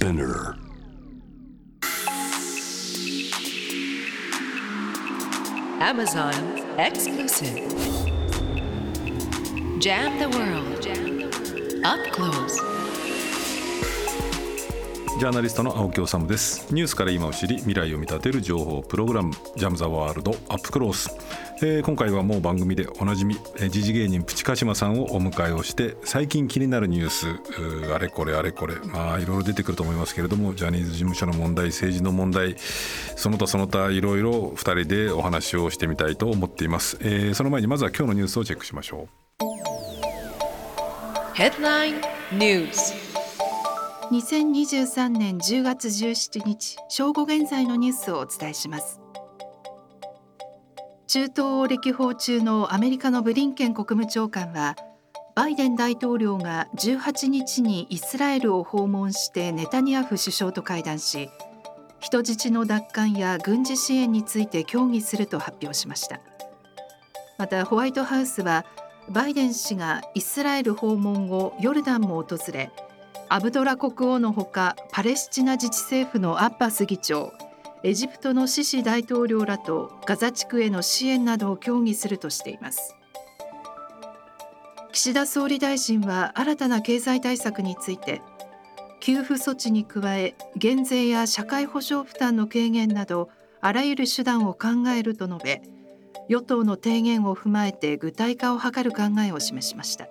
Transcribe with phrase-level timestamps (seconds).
[0.00, 0.56] Spinner
[5.78, 6.32] Amazon
[6.78, 7.68] exclusive.
[9.78, 11.84] Jam the world.
[11.84, 12.79] Up close.
[15.20, 16.74] ジャーナリストの青木治です。
[16.74, 21.10] ニュースから今を知り未来を見立てる情報プログラムジャムザワールドアップクロース、
[21.58, 23.36] えー、今回はもう番組でおなじみ
[23.68, 27.26] 時事芸人プチカシマさんをお迎えをして最近気になるニュース
[27.94, 39.06] あれこれあれこれまあいろいろ出てくると思いますけれどもジャニーズ事務所の問題政治の問題その他その他いろいろ2人でお話をしてみたいと思っています、えー、その前にまずは今日のニュースをチェックしましょ
[39.42, 39.44] う。
[41.34, 42.00] Headline
[42.32, 43.09] News
[44.10, 49.00] 2023年10月17日正午現在のニュースをお伝えします。
[51.06, 54.74] 中東を歴訪中のアメリカのブリンケン国務長官は
[55.36, 61.30] バイデン大統領が18日にイスラエルを訪問してネタニヤフ首相と会談し
[62.00, 66.20] 人質の奪還や軍事支援について協議すると発表しました。
[67.38, 68.66] またホワイトハウスは
[69.08, 72.72] バイデン氏がイスラエル訪問後ヨルダンも訪れ
[73.32, 77.32] アブドラ国王のほかパレスチナ自治政府のアッバス議長
[77.84, 82.96] エジプトのシシ大統領らとガザ地区への支援などを協議するとしています
[84.90, 88.20] 岸田総理大臣は新たな経済対策について
[88.98, 95.62] 給付措置に加え減税や社会保障負担の軽減などあらゆる手段を考えると述べ
[96.26, 100.08] 与党の提言を踏まえて具体化を図る考えを示しました。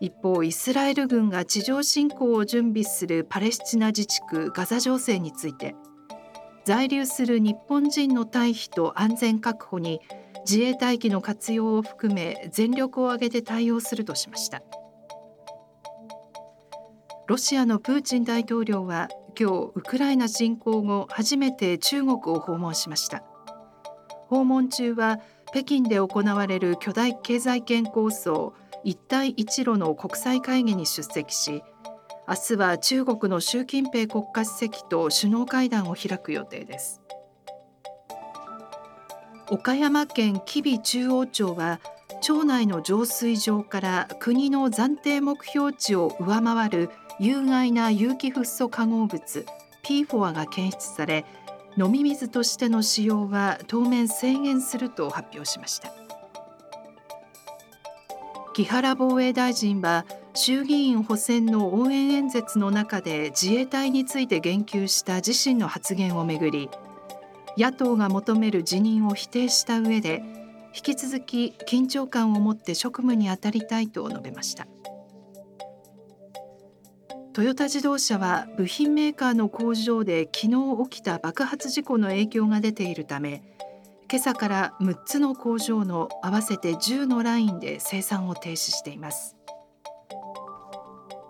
[0.00, 5.74] 一方イスラエル軍が地上侵攻を準備するパレスチナ自治区ガザ情勢について
[6.64, 10.00] 在留する日本人の退避と安全確保に
[10.46, 14.62] 自衛隊機の活用を含め全力を挙げて対応するとしました。
[17.26, 23.22] ロシアのプーチン大統領は今日ウクライナ侵攻後初めて中国を訪問しました。
[24.28, 25.18] 訪問中は
[25.50, 28.54] 北京で行われる巨大経済圏構想
[28.84, 31.62] 一帯一路の国際会議に出席し
[32.28, 37.00] 明日は中国の習近平国家主席と首脳会談を開く予定です。
[39.48, 41.80] 岡山県吉備中央町は
[42.22, 49.46] 町内の浄水場から国の暫定目標値を上回る有害な有機フッ素化合物
[49.82, 51.24] PFOA が検出され
[51.76, 55.92] 飲み水としての使用は当面制限すると発表しました。
[58.60, 60.04] 木原防衛大臣は
[60.34, 66.68] 衆議院補選の応援演説の中で自衛隊について言及した自身の発言をめぐり
[67.56, 70.22] 野党が求める辞任を否定した上で
[70.74, 74.66] 引き続き緊張感を持って職務に当たりたいと述べました。
[77.32, 83.42] トヨタ自動車は部品メーカーの工場で昨日起きた爆発事故の影響が出ているため
[84.10, 89.36] 今朝から6つの工場の合わせて10のラインで生産を停止しています。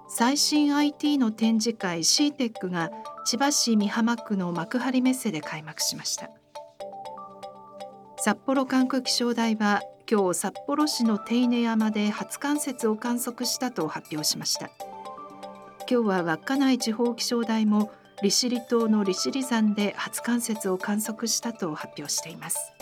[0.08, 2.90] 最新 IT の展示会 CTEC が
[3.26, 6.30] 千葉市美浜区の幕張メッセで開幕しました。
[8.16, 14.70] 札幌管区気象台は今日札幌市の手稲山で初冠雪を観測したと発表しました。
[15.90, 17.92] 今日は稚内地方気象台も
[18.22, 22.72] 利尻島の利尻山で初冠雪を観測したと発表しています。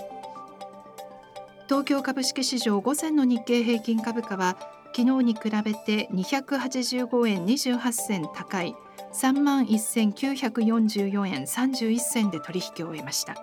[1.66, 4.56] 東京株式市場午前の日経平均株価は
[4.96, 8.74] 昨日に比べて285円28銭高い
[9.12, 13.34] 3万1944円31銭で取引を終えました。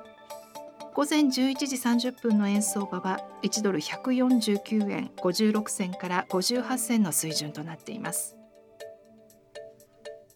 [0.93, 8.35] 午前11時30分の円相場は1ドル149円56銭から58銭の水準となっています。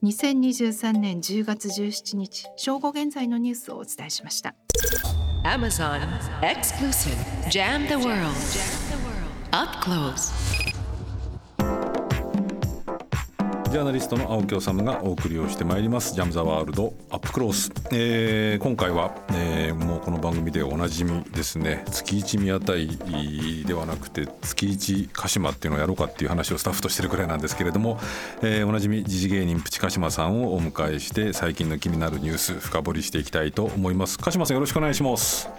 [0.01, 4.55] 2023年10月17日正午現在のニュースをお伝えしました。
[5.43, 5.99] Amazon
[6.41, 7.17] exclusive.
[7.49, 8.31] Jam the world.
[9.51, 10.31] Up close.
[13.69, 21.83] ジャーナリストの青木治がお送りをしてまいります「ジャム・ザ・ワールドアップクロース」えー、今回は、えー、もうこの番組でおなじみですね。
[21.91, 22.87] 月一宮台
[23.65, 27.99] ではなくて月一鹿島っていうのをやろうかっていう話をスタッフとしてるくらいなんですけれども、
[28.41, 34.19] えー、おなじみ時事芸人プチ鹿島さんをお迎えして最近の気になるニュース深掘りしていきたいと思います。
[34.19, 35.49] 鹿島さんよろしくお願いします。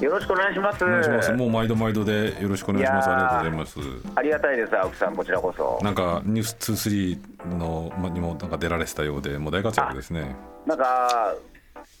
[0.00, 0.84] よろしくお願いします。
[0.84, 1.32] お願いします。
[1.32, 3.08] もう毎度毎度でよろしくお願いします。
[3.10, 3.78] ありがとうございます。
[4.16, 5.16] ありがたいです青木さん。
[5.16, 5.78] こちらこそ。
[5.82, 10.34] なんかニュース23のにもなんか出られてたようでもう大活躍ですね。
[10.66, 10.84] なんか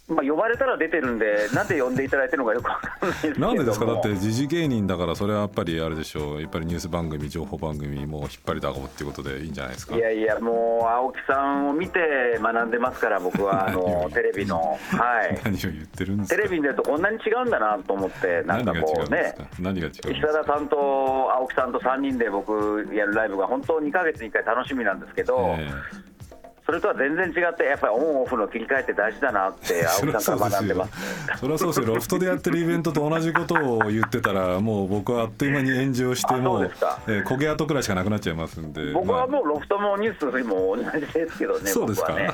[0.08, 3.46] まあ、呼ばれたら出てるんで、なんで呼んでいただいてるのかよくわかんないですけども。
[3.48, 3.86] なんでですか？
[3.86, 6.40] だって時事芸人だからそれはやっぱりあれでしょう。
[6.40, 9.96] やっぱりニュース番組情報番組もう引っ張りだこうっていうことでいいんじゃないですか？
[9.96, 16.36] いやいや、もう青木さんを見て学んでますから、僕はあの テレビの、はい、何を言ってるんですか？
[16.36, 20.76] テレビに出るとこんなに違うんだなと思って、なんかこうね、何が違う石田さんと
[21.34, 25.68] 青木さんと3人で僕やるライブが本当2ヶ月に1回楽しみなんですけど、え
[26.66, 30.92] それとは全然違って、やっぱりオンオフの切り替えって大事だなって、 青木さんから学んでます。
[31.32, 31.86] えそれはそうですよ。
[31.86, 36.64] ロフトでやってるイベントと同じことを言ってたらもう僕はあっという間に炎上してあもう
[37.06, 38.92] えー焦げ跡くらいしかなくなっちゃいますんで。
[38.92, 42.14] 僕はまあもうロフトもニュースも同じですけどね、そうですか。
[42.14, 42.30] ね。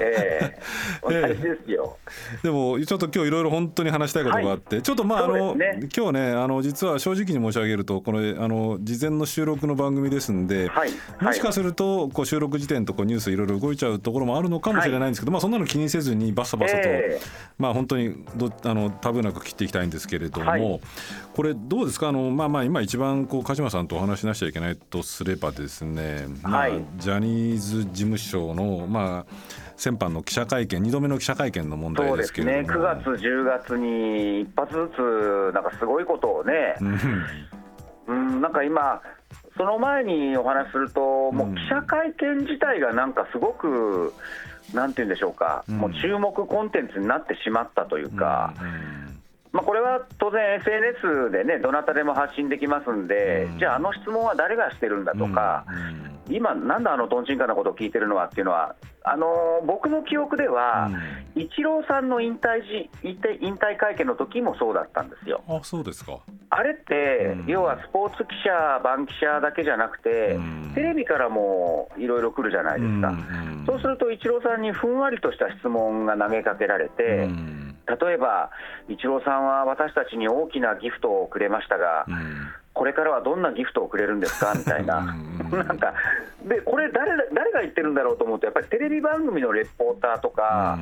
[0.00, 0.58] ええ。
[1.02, 1.96] 同じですよ。
[2.44, 5.56] でもちょっと今日いろいろ本当に話したいことがあって、ちょっとまああの、
[5.94, 10.90] 今日ねあの実は正直に申し上げるとこのあの事前の収録の番組ですんで、はい。
[11.20, 17.20] もしかするとこう収録時点とこうニュースいろいろ動いちゃうところもあるのかもしれないんですけど、まあそんなの気にせずにバサバサと、ええ。
[17.58, 20.80] まあ本当にどあのタブーなく切っていきたいんですけれども、はい。
[21.34, 22.08] これどうですか？
[22.08, 26.84] あのまあまあ今一番こう鹿島さんとお話しなしちゃいけないとすればですね、まあはい。
[26.96, 29.32] ジャニーズ事務所のまあ
[29.76, 32.80] 先般の記者会見2度目の記者会見の問題でですけれども。
[32.80, 36.76] 9月、10月に一発ずつ、なんかすごいことをね、
[38.06, 39.00] うん、なんか今、
[39.56, 44.14] その前にお話しすると、もう記者会見自体がなんかすごく、
[44.72, 45.78] なんて言うんでしょうか、うん。
[45.78, 49.01] もう注目コンテンツになってしまったというか、うん
[49.52, 53.58] まあ、これは当然、SNS でね、どなたでも発信できますんで、うん。
[53.58, 55.66] じゃあ、あの質問は誰がしてるんだとか、
[56.28, 56.34] うん。
[56.34, 60.90] 今、なんであのとんちんかなことを聞いてるのはっていうのは、あのー僕の記憶では、
[61.34, 65.42] イチローさんの引退時引退引退会見の時もそうだったんですよ。
[65.48, 66.20] あそうですか。
[66.50, 67.46] あれって、うん。
[67.46, 70.72] 要はスポーツ記者、番記者だけじゃなくて、うん。
[70.74, 73.08] テレビからもいろいろ来るじゃないですか。
[73.08, 73.64] うん。
[73.66, 78.50] そうすると、イチローさんにふんわりとした質問が投げかけられて、うん例えば、
[78.88, 82.48] イチローさんは私たちに大きなギフトをくれましたが、うん。
[82.74, 84.54] これからはどんなギフトをくれるんですか？
[84.56, 85.66] みたいな、うん。
[85.66, 85.92] なんか、
[86.44, 90.78] でこれ誰、誰が言ってるんだろうと思うと、やっぱりテレビ番組のレポーターとか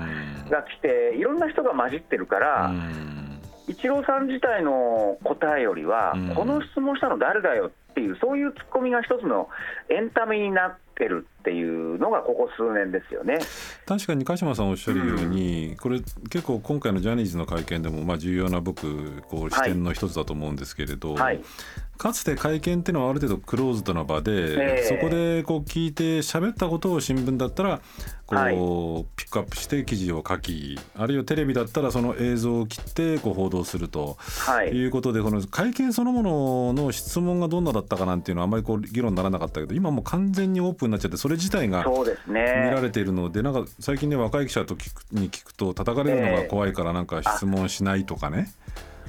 [0.48, 3.40] が来て、いろんな人が混じってるから、うん。
[3.66, 6.34] イチローさん自体の答えよりは、うん。
[6.34, 9.48] この質問したの誰だよっていう、そういうツッコミが一つの
[9.88, 13.38] エンタメになってるっていうのが、ここ数年ですよね。
[13.86, 16.00] 確かに鹿島さんおっしゃるように、これ
[16.30, 21.40] 結構今回のジャニーズの会見でもまあ重要な僕こう視点の一つだと思うんですけれど、はい
[22.00, 27.82] かつて会見っていうのはある程度クローズドな場で、ええそこでこう聞いて喋ったことを新聞だったら
[28.24, 28.54] こう、はい
[29.16, 34.16] ピックアップして記事を書きあるいはテレビだったらその映像を切ってこう報道すると。
[34.18, 41.84] はいいうことでこの会見そのものの質問がどんなだったかなんていうのはあんまりこう議論にならなかったけど今もう完全にオープンになっちゃってそれ自体が
[42.26, 42.80] 見らね。
[42.82, 48.52] れているのでなんか最近ね若い記者と聞くに聞くと叩かれるのが怖いからなんか質問しないとかね。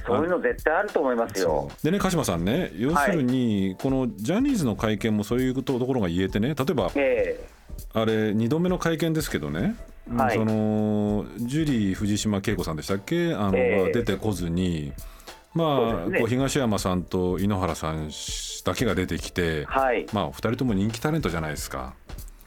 [0.04, 1.70] そういうの絶対あると思いますよ。
[1.84, 7.48] でね鹿島さんね要するにこのジャニーズの会見もそういうところが言えてね例えばえ
[7.94, 9.76] あれ2度目の会見ですけどね、
[10.12, 10.36] はい。
[10.36, 13.32] そのジュリー藤島恵子さんでしたっけ？
[13.34, 13.92] あの、ええ。
[13.92, 14.92] 出てこずに
[15.54, 18.10] まあ、ねこう東山さんと井ノ原さん
[18.64, 20.06] だけが出てきてえ、はい。
[20.12, 21.94] まあ2人とも人気タレントじゃないですか。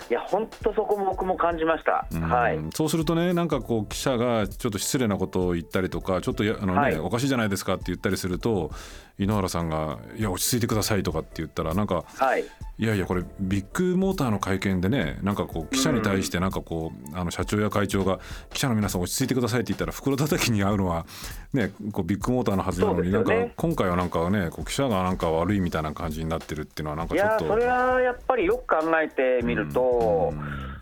[0.09, 2.05] いや、本当そこも僕も感じました。
[2.11, 2.59] うんはい。
[2.73, 8.71] そうするとねなんかこう記者がちょっと失礼なことを言ったりとかちょっとやあの、ねはいおかしいじゃないですかって言ったりすると
[9.17, 12.43] 井ノ原さんが「いや落ち着いてください」とかって言ったらなんかはい。
[12.77, 18.19] いやいやこれビッグモーターの会見でねなんかこう記者に対してなんかこう、あの社長や会長が
[18.51, 21.05] 記者の皆さん落ち着いてくださいって言ったら袋叩きに合うのは
[21.53, 30.75] ねこうビッグモーターのはずなのに、なんか今回はなんかねこう記者がなんか悪いみたいな感じになってるっていうのはなんかいちょっとやそれはやっぱりよく考えてみると、うん。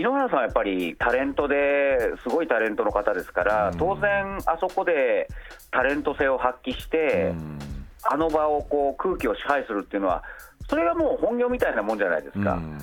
[0.00, 3.78] 井ノ原さんはやっぱりタレントですごいタレントの方ですから、うん。
[3.78, 5.28] 当然、あそこで
[5.70, 7.58] タレント性を発揮して、うん。
[8.10, 10.22] あの場をこう空気を支配するっていうのは、
[10.68, 12.54] それがもう本業みたいなもんじゃないですか。
[12.54, 12.78] うん。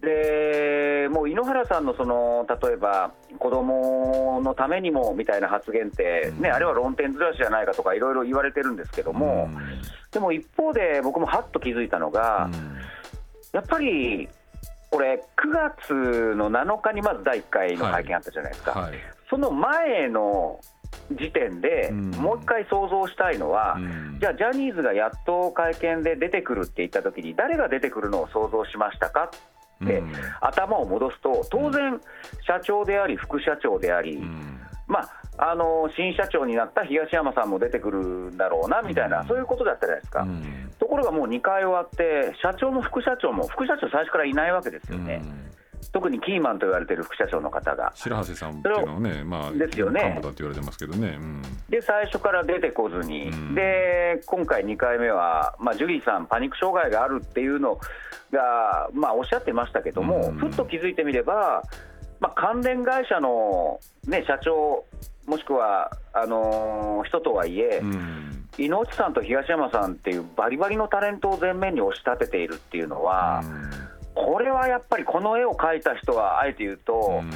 [0.00, 6.54] でもう井ノ原さんのその例えば子供のためにもみたいな発言って、ねうん。
[6.54, 9.50] あれは論点ずらしじゃないかとかいろいろ言われてるんですけども、
[10.12, 12.48] でも一方で僕もはっと気づいたのが、
[13.52, 14.28] やっぱり
[14.90, 18.94] これ、9月の7日にまず第1回の会見あったじゃないですか、はい。
[19.28, 20.60] その前の
[21.12, 22.10] 時点で、うん。
[22.12, 24.18] もう一回想像したいのは、うん。
[24.20, 29.30] じゃあ、ジャニーズがやっと会見で出てくるって言ったときに、誰が出てくるのを想像しましたか
[29.84, 30.12] って、うん。
[30.40, 32.00] 頭を戻すと、当然、
[32.46, 34.60] 社長であり、副社長であり、うん。
[34.86, 39.28] まあ、あの新社長になった東山さんも出てくるんだろうなみたいな、うん。
[39.28, 40.22] そういうことだったじゃないですか。
[40.22, 40.72] うん。
[40.78, 45.22] ところがもう2回終わって、社長も副社長も、副社長、最初からいないわけですよね。
[45.92, 47.92] 特にキーマンと言われている副社長の方が。
[47.94, 50.02] 白橋さんっていうのはね、まあ、ですよね。
[50.04, 51.18] 幹部だって言われてますけどね。
[51.18, 53.54] うん、で、最初から出てこずに、うん。
[53.54, 57.78] で今回2回目は、まあ、ジュリーさん、パニック障害があるっていうの
[58.32, 60.36] が、まあ、おっしゃってましたけども、うん。
[60.36, 61.62] ふっと気づいてみれば、
[62.20, 64.84] まあ、関連会社の、ね、社長、
[65.26, 68.48] もしくはあのー人とはいえ、うん。
[68.58, 73.42] 井内さんと東山さんっていうバリバリのタレントを前面に押し立てているっていうのは、
[74.26, 77.28] これはやっぱりこの絵を描いた人はあえて言うと、うん。
[77.28, 77.32] や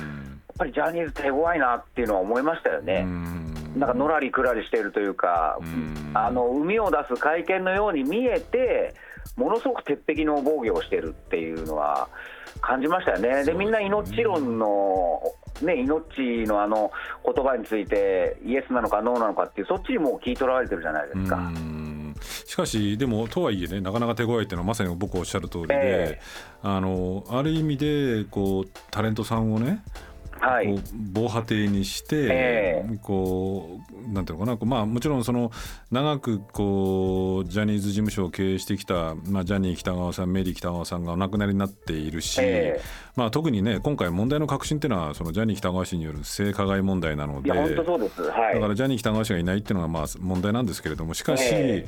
[0.54, 3.02] っぱりジャニーズ手強いなっていうのは思いましたよね。
[3.04, 3.54] うん。
[3.78, 6.10] なんかのらりくらりしているというか、うん。
[6.14, 8.94] あの海を出す会見のように見えて、
[9.36, 12.08] ものすごく鉄壁の防御をしているっていうのは
[12.60, 13.44] 感じましたよね。
[13.44, 15.22] でみんな命論の、
[15.62, 16.90] ね、命のあの
[17.24, 21.36] 言葉について、イエスなのかノーなのかっていう、そっちにもう聞い取られてるじゃないですか。
[21.36, 21.81] うん
[22.46, 26.20] しかし、でもとはいえね、なかなか手強いっていうのはまさに僕おっしゃる通りで、え
[26.62, 29.82] あのある意味でこうタレントさんをね、
[30.42, 30.74] はい。
[31.12, 33.78] 防波堤にして、えこ
[34.10, 34.58] うなんていうのかな。
[34.58, 35.52] こうまあもちろんその
[35.92, 42.80] 長くこうジャニーズ事務所を経営してきた、まあ、ジャニー喜多川さんメリー喜多川さんがお亡くなりになっているし、え
[43.14, 51.86] まあ、特にね今回問題の核心っていうのはそのジャニー喜多川氏による性加害問題なのでいや、本当そうです、はい、だからジャニー喜多川氏がいないっていうのがまあ問題なんですけれどもしかし、え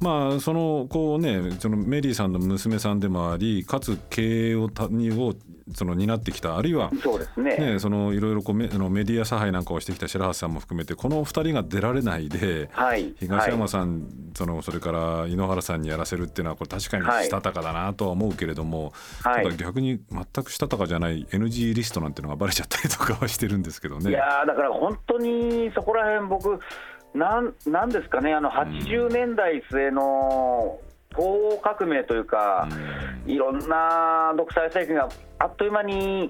[0.00, 5.34] まあそのこうねそのメリーさんの娘さんでもありかつ経営をたにを
[5.74, 13.68] その担ってきたあるいはそうですね、ね、そのいろいろこうメあのメディア差配なんかをしてきた白橋さんも含めてこの2人が出られないではい、東山はい。
[13.68, 19.44] さん、そのそれから井ノ原さんにやらせるっていうのはこれ確かにしたたかだなとは思うけれども、はい。
[19.44, 24.10] ただ逆に全くしたたかじゃない NG リストなんていうのがバレちゃったりとかはしてるんですけどね。
[24.10, 26.58] いやーだから本当にそこら辺僕
[27.14, 30.78] なんなんですかねあの80年代末の
[31.10, 32.68] 東欧革命というか、
[33.26, 36.28] いろんな独裁政権があっという間に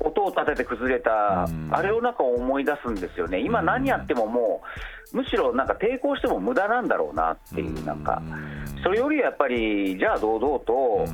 [0.00, 1.68] 音を立てて崩れた、うん。
[1.72, 4.62] あれをなんか思い出すんですよね、今、何やってもも
[5.12, 8.20] う、むしろなんか抵抗しても無駄なんだろうなっていう、なんか、
[8.82, 11.04] それよりやっぱり、じゃあ堂々と、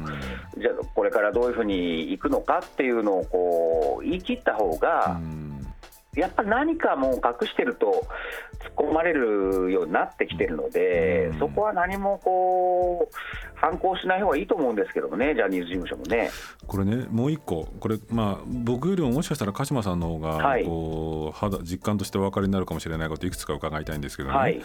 [0.58, 5.18] じゃあこれからどういうふうに行くのかっていうのをこう言い切った方が、
[6.14, 8.04] やっぱり何かもう隠してると
[8.82, 11.38] 込まれるようになってきてるので、うん。
[11.38, 13.14] そこは何もこう
[13.54, 16.30] 反抗しない方がいいと思うんですけどもね、ジャニーズ事務所もね。
[16.66, 17.68] これねもう一個。
[17.80, 20.64] これまあ僕よりももしかしたら鹿島さんの方がはい。
[20.64, 24.62] こう肌実感としてお分かりになるかもしれないこといくつか伺いたいんですけどね、はい、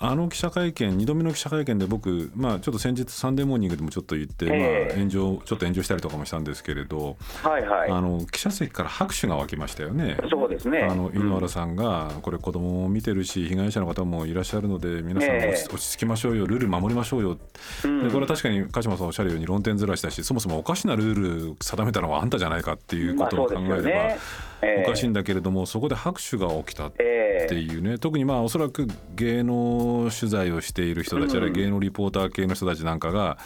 [0.00, 4.84] あの記者会見2度目の記者会見で僕、まあ、ちょっと先日「サンデーモーニング」でもちょっと言って、ええ。
[4.90, 10.16] まあ、炎上ちょっと炎上したりとかもしたんですけれど、はい、はい、あの記者席から拍手が沸きましたよね。
[10.30, 10.86] そうですね。
[10.88, 15.64] あの井ノ原さんがこれ子供も見てるし被害者の方もいらっしゃるので皆さんええ。
[15.68, 17.38] 落ち着きましょうよルール守りましょうよ。
[17.84, 18.04] うん。
[18.04, 24.14] でこれは確かに鹿島さんおっしゃるように論点ずらしたしそもそもおかしなルール定めたのはあんたじゃないかっていうことを考えれば、
[24.60, 27.98] おかしいんだけれどもそこで拍手が起きたっええていうね。
[27.98, 33.38] 特にまあおそらく芸能取材をしている人たち、あるいは芸能リポーター系の人たちなんかが、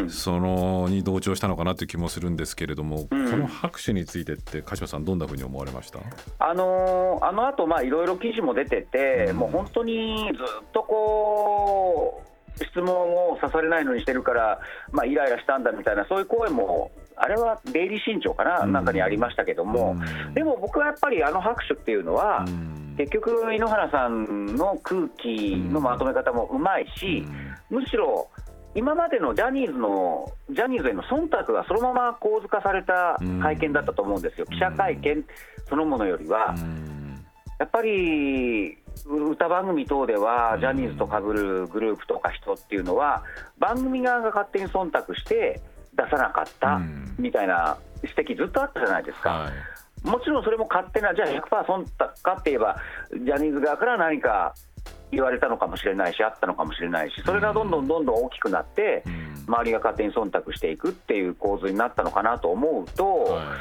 [0.00, 0.10] うん。
[0.10, 3.30] そのに同調したのかなという気もするんですけれども、うん。
[3.30, 5.98] この拍手についてって鹿島さんどんなふうに思われました？
[6.38, 9.36] あのーあの後まあいろいろ記事も出てて、うん。
[9.36, 14.60] もう本当にずっとこう、質問をさされないのにしてるから、
[14.90, 18.72] まあ、イライラしたんだみたいな、そういう声も、あれはデイリー新潮かな、うん。
[18.72, 19.96] なんかにありましたけども、
[20.26, 20.34] うん。
[20.34, 22.94] でも僕はやっぱりあの拍手っていうのは、うん。
[22.96, 27.26] 結局、井ノ原さんの空気のまとめ方もうまいし、
[27.68, 28.28] むしろ
[28.74, 35.24] 今までのジャニーズのジャニーズへの忖度がそのまま構図化された会見だったと思うんですよ、記者会見
[35.68, 36.54] そのものよりは。
[36.56, 37.24] うん。
[37.58, 40.60] やっぱり歌番組等ではうん。
[40.60, 43.22] ジャニーズと被るグループとか人っていうのは
[43.58, 45.60] 番組側が勝手に忖度して
[45.96, 47.14] 出さなかったうん。
[47.18, 49.30] みたいな指摘ずっとあったじゃないですか。
[49.30, 49.52] はい。
[50.06, 52.76] もちろんそれも勝手な、じゃあ100%忖度かって言えば、
[53.10, 54.54] ジャニーズ側から何か
[55.10, 59.44] 言われたのかもしれないし、あったのかもしれないし、それがどんどんどんどん大きくなって、うん。
[59.48, 63.52] 周りが勝手に忖度していくっていう構図になったのかなと思うと、はやっ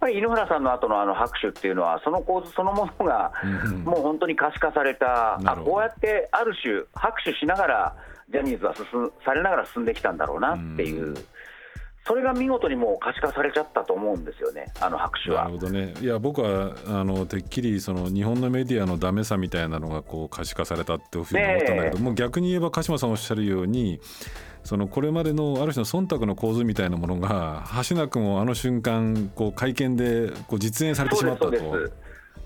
[0.00, 3.84] ぱり井ノ原さんの後のあの拍手っていうのは、その構図そのものが、うん。
[3.84, 7.96] もう本当に可視化された、あこうやってある種、拍手しながら、
[8.30, 8.84] ジャニーズは進
[9.24, 11.14] されながら進んできたんだろうなっていう、うん
[12.06, 15.44] それが見事にもう可視化されちゃったと思うんですよね、あの拍手は。
[15.44, 15.58] なる。
[15.58, 15.94] ほどね。
[16.00, 22.00] いや僕はあのてっきりその日本のメディアのダメさみたいなのがこう可視化されたっていうふうに思ったんだけど、ねえ。
[22.00, 24.00] もう逆に言えば鹿島さんおっしゃるように
[24.62, 31.44] そのこれまでのある種の忖度の構図みたいなものが橋名君をあの瞬間こう会見でこう実演されてしまったと。
[31.46, 31.92] そうですそうです。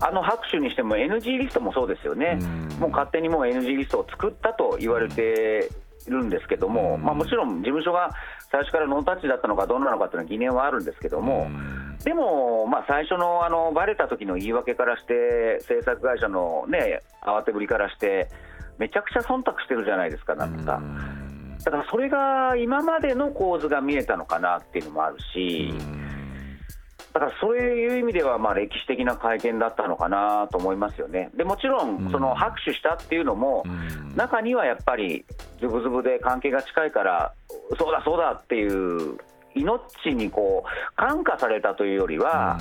[0.03, 2.79] あの拍手にしても NG リストもそうですよね、うん。
[2.79, 5.69] もう勝手にもう NG リストを作ったと言われて
[6.07, 7.03] るんですけども、うん。
[7.03, 8.09] まあ、もちろん事務所が
[8.51, 11.97] 最初からノータッチだったのかどうなのかというのは疑念はあるんですけども、うん。
[12.03, 18.29] でも、まあ、最初のあのバレた時の言い訳からして制作会社の、ね、慌てぶりからして
[18.77, 20.81] めちゃくちゃ忖度してるじゃないですか、なんか。
[21.63, 25.73] だからそれが今までの構図が見えたのかなっていうのもあるし。
[27.13, 33.65] だからそういう意味ではまあ歴史的な会見だったのかなと思いますよね、でもちろん、その拍手したっていうのも、
[34.15, 35.25] 中にはやっぱり、
[35.59, 37.33] ずぶずぶで関係が近いから、
[37.77, 39.17] そうだそうだっていう
[39.55, 42.57] 命にこう感化されたというよりは、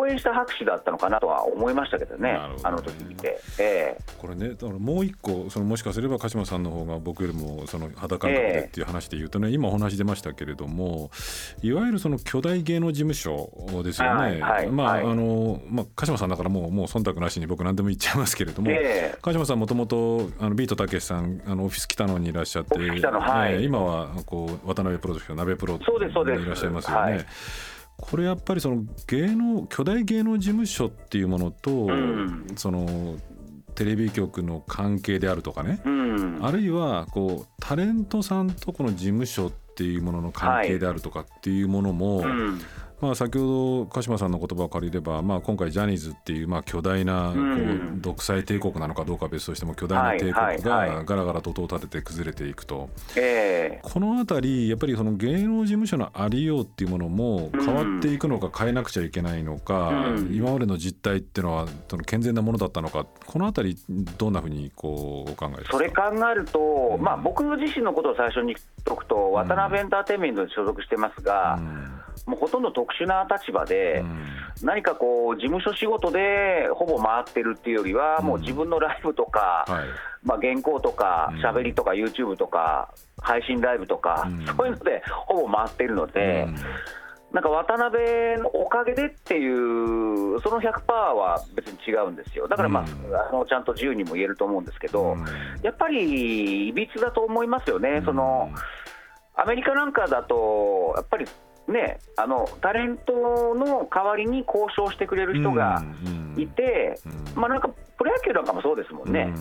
[0.00, 2.60] 応援した拍手だったのかなとは思いましたけどね、どね。
[2.62, 3.40] あの時見て。
[3.58, 11.10] えー、これね、だからもう一個、そのもしかすれば鹿島さんの方が僕よりもその肌感覚でっていう話で言うとね、えー、今お話出ましたけれども、
[11.62, 13.50] いわゆるその巨大芸能事務所
[13.82, 20.18] ですよね、はい、まあ、はい、あのまあ、鹿島さんだからもうもう忖度なしに僕、何でも言っちゃいますけれども、えー、鹿島さん、もともと
[20.54, 27.26] ビートたけしさん、あのオフィス北野にいらっしゃって、はい、今はこう渡辺プロですけど、鍋プロにいらっしゃいますよね。
[28.00, 33.16] これやっぱりその芸能巨大芸能事務所っていうものと、うん、その
[33.74, 42.60] テレビ局の関係であるとかね、うん、あるいはこうタレントさんとこの事務所っていうものの関係であるとかっていうものも、はいうん
[43.00, 52.90] まあ、先ほど鹿島さんの言葉を借りれば、まあ、今回ジャニーズっていうまあ巨大なこう独裁帝国なのかどうかは別としても巨大な帝国がガラガラと音を立てて崩れていくと、
[53.82, 59.92] この辺りやっぱりその芸能事務所のありようっていうものも変わっていくのか変えなくちゃいけないのか、
[60.30, 63.78] 今までの実態っていうのはその健全なものだったのかこの辺り
[64.18, 65.78] どんなふうにこうお考えですか？
[65.78, 74.04] それ考えると、まあ、僕自身のことを最初に言っておくと渡辺エンターテインメントに所属してますが、うんもうほとんど特殊な立場で、
[74.62, 79.64] 何かこう、事務所仕事でほぼ回ってるっていうよりは、もう自分のライブとか、
[80.22, 86.46] まあ、原稿とか、しゃべりとか、YouTube とか、配信ライブとか、そういうのでほぼ回ってるので。
[87.32, 92.84] なんか渡辺のおかげでっていう、その100%は別に違うんですよ、だから、まあ、
[93.30, 95.16] あのちゃんと自由にも言えると思うんですけど、
[95.62, 98.50] やっぱりいびつだと思いますよね、その
[99.36, 101.24] アメリカなんかだと、やっぱり
[101.70, 103.12] ね、あのタレント
[103.54, 105.82] の代わりに交渉してくれる人が
[106.36, 106.98] いて、
[107.34, 109.32] まあ、なんかプロ野球なんかもそうですもんね。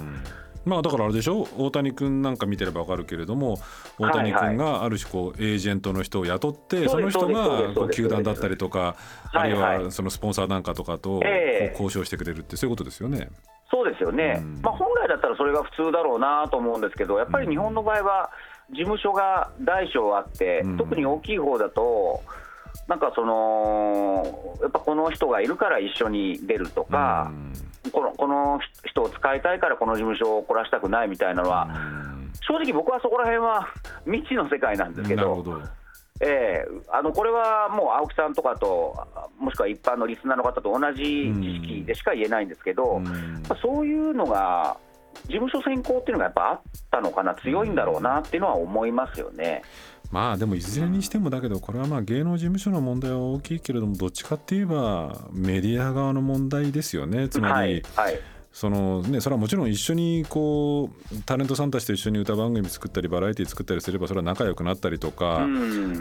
[0.65, 1.47] まあ、だからあれでしょ？
[1.57, 3.57] 大谷君なんか見てれば分かるけれども
[3.97, 8.95] 大谷君がある種こうエージェントの人を雇ってその人がこう球団だったりとか
[9.31, 11.21] あるいはそのスポンサーなんかとかと
[11.71, 13.29] 交渉してくれるってそういうことですよね。
[13.71, 18.31] そうですよね、まあ、本来だったらそれが普通だろうなと思うんですけどやっぱり日本の場合は
[18.71, 22.21] 事務所が大小あって、特に大きい方だと、
[22.87, 27.31] なんかその、やっぱこの人がいるから一緒に出るとか、
[27.91, 31.67] このこの人を使いたいからこの事務所を怒らしたくないみたいなのは、
[32.41, 33.67] 正直僕はそこら辺は
[34.05, 35.43] 未知の世界なんですけど。
[36.21, 43.01] えー、あのこれはもう青木さんとかと、もしくは一般のリスナーの方と同じ知識でしか言えないんですけど、
[43.61, 44.75] そういうのが
[45.25, 49.61] 事務所選考っていうのがやっぱあったのかな、強いんだろうなっていうのは思いますよね。
[50.11, 57.29] まあでもいずれにしてもだけどこれはまあ芸能事務所の問題は大きいけれどもどっちかっていえばメディア側の問題ですよね。
[57.29, 58.19] つまり、はいはい。
[58.51, 65.47] そのね、それはもちろん一緒にこうタレントさんたちと一緒に歌番組作ったりバラエティー作ったりすればそれは仲良くなったりとか、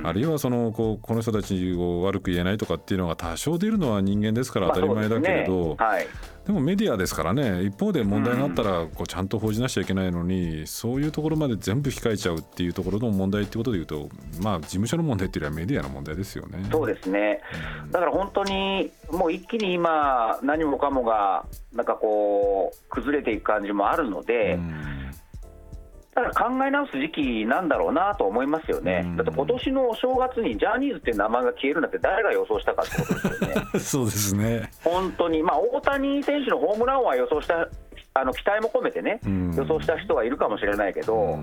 [0.03, 6.07] あるいはそのこうこの人たちを悪く言えないとかっていうのが多少出るのは人間ですから当たり前だけれど、まあねはい、
[6.49, 14.09] でもメディアですからね一方で問題があったらこうちゃんと報じなきゃいけないのに、そういうところまで全部控えちゃうっていうところの問題っていうことでいうと
[14.43, 16.67] まあ事務所の問題っていうよりはメディアの問題ですよね。
[16.73, 17.43] そうですね、
[17.91, 24.59] だから本当にもう一気に今何もかもがなんかこう崩れていく感じもあるので。
[24.59, 24.98] だ
[26.19, 33.55] から考え直す時期なんだろうなと思いますよね、だって今年のお正月にジャニーズっていう名前が消えるなんて、誰が予想したかってことですよね。
[33.79, 34.71] そうですね。
[34.83, 37.69] 本当に、まあ、大谷選手のホームランは予想した
[38.15, 39.21] あの期待も込めてね、
[39.57, 41.39] 予想した人はいるかもしれないけど、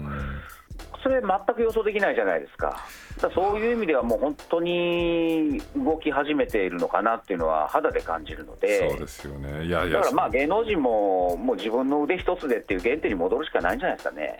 [1.05, 2.83] それ、全く予想できないじゃないですか。
[3.21, 14.39] だそういう意味ではもう本当に動き始めているのかなっていうのは肌で感じるので、そうですよねいやいやだからまあ芸能人ももう自分の腕一つでっていう原点に戻るしかないんじゃないですかね。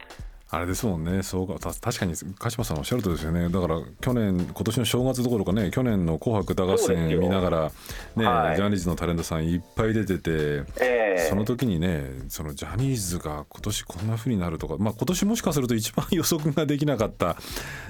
[0.52, 1.24] あれですもんね。
[1.24, 1.56] そうか。
[1.60, 3.50] 確かに鹿島さんおっしゃるとですよね。
[3.50, 7.72] だから去年今年の正月どころかね去年の「紅白歌合戦」見ながら
[8.16, 17.38] ね、はい、ジャニーズのタレントさんいっぱい出てて、えー、その時にねそのジャニーズが今年こんなふうになるとか、まあ、今年もしかすると一番予測ができなかった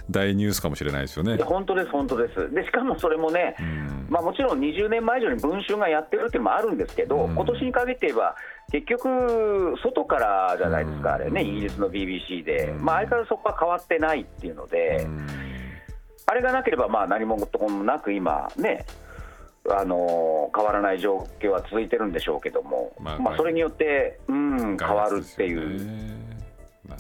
[0.10, 1.38] 大ニュースかもしれないですよね。
[1.44, 2.54] 本当です本当です。
[2.54, 8.36] でしかもそれもね、うん、まあ、もちろん20年前以上に文春がやってるっていうのもあるんですけど、うん、今年に限って言えば
[8.76, 15.08] 結局、外からじゃないですか、あれね、イギリスの BBC で、まあ、相変わらずそこは変わってないっていうので、
[16.26, 18.86] あれがなければまあ何もともなく今ね、
[19.70, 26.16] あの変わらない状況は続いてるんでしょうけども、まあ、まあ、それによって、うん、変わるっていう。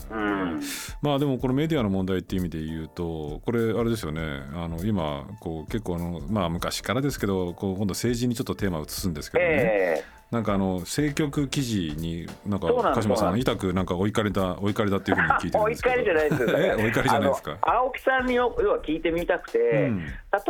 [0.09, 0.61] うん、
[1.01, 4.21] まあでもこのメディアの問題っていう意味で言うとこれあれですよね。
[4.53, 15.93] あの今こう結構のまあ昔からですけどこう今度政治にちょっとテーマを移すんですけどね、えーなんかあの政局記事になんか鹿島さん痛くなんか追いかれた追いかれたっていうふうに聞いてるんですけど。
[15.93, 17.57] 追いかれじゃないです追いかれじゃないですか？
[17.61, 20.05] 青木さんに要は聞いてみたくて、うん、例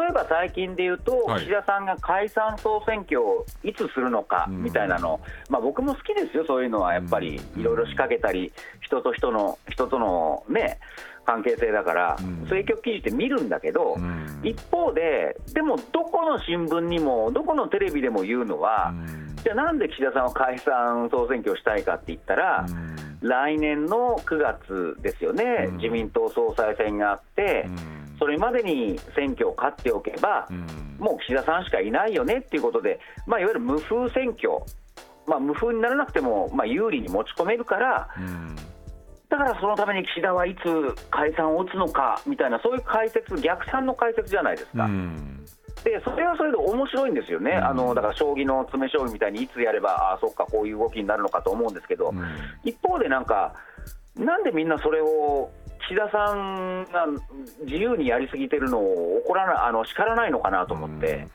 [0.10, 6.94] えば最近で言うと、はい、岸田さんが解散総選挙をいつするのかみたいなの、うん、まあ僕も好きですよそういうのは。
[6.94, 10.80] やっぱりいろいろ仕掛けたり人と人の人とのね
[11.26, 13.98] 関係性だから、政局記事って見るんだけど、
[14.44, 18.94] 一方で、でもどこの新聞にも、どこのテレビでも言うのは、
[19.44, 22.66] じゃあなんで岸田さんは解散総選挙をしたいかって言ったら、
[23.22, 27.68] 来年の9月ですよね、自民党総裁選があって、
[28.20, 30.48] それまでに選挙を勝っておけば、
[31.00, 34.50] もう岸田さんしかいないよねっていうことで、まあ、いわゆる無風選挙、
[35.28, 38.10] まあ、無風にならなくても、まあ、有利に持ち込めるから、
[39.30, 44.90] だからそのために岸田はいつ解散を打つのかみたいな、そういう解説、逆算の解説じゃないですか。
[45.84, 52.14] でそれはそれで面白いんですよね、あのだから将棋の詰将棋みたいにいつやれば、あそっか、こういう動きになるのかと思うんですけど、
[52.64, 53.54] 一方でなんか、
[54.16, 55.52] なんでみんなそれを
[55.88, 57.06] 岸田さんが
[57.66, 61.28] 自由にやりすぎてるのを怒らなあの叱らないのかなと思って。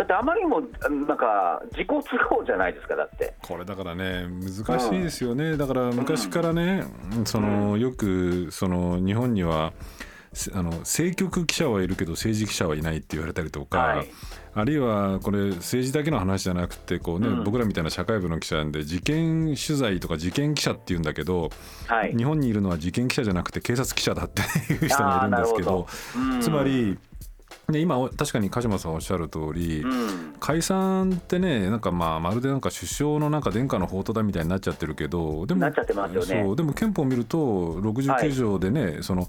[0.00, 0.62] だってあまりにも
[1.06, 3.34] なんか自己都合じゃないですかだって。
[3.42, 6.84] これだからね難しいですよね、うん、だから昔からね、
[7.14, 9.74] うん、そのよくその日本には
[10.54, 14.08] あの政局記者はいるけど政治記者はいないって言われたりとか、はい、
[14.54, 21.50] あるいはこれ政治だけの話じゃなくてこうね、うん、僕らみたいな社会部の記者なんで事件取材とか事件記者っていうんだけど、
[21.88, 24.40] はい、日本にいるのは事件記者じゃなくて警察記者だって
[24.72, 25.86] いう人がいるんですけど
[26.40, 26.96] つまり
[27.70, 35.72] で今確かに鹿島さんおっしゃる通り、うん、解散ってねなんかまあまるでなんか首相のなんか殿下の宝刀だみたいになっちゃってるけどでも、ね、
[36.22, 39.28] そうでも憲法を見ると69条でね、はい、その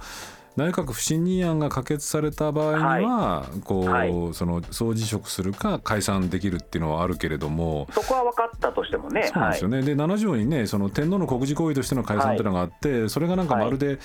[0.58, 7.88] 内閣不信任案が可決された場合には、はい、こう、はい、その総辞職するか解散できるっていうのはあるけれども。
[7.92, 14.00] そこは分かったとしてもねそうなんですよね、はい、で7条にねその天皇の国事行為としての解散っていうのがあって、それがなんかまるで、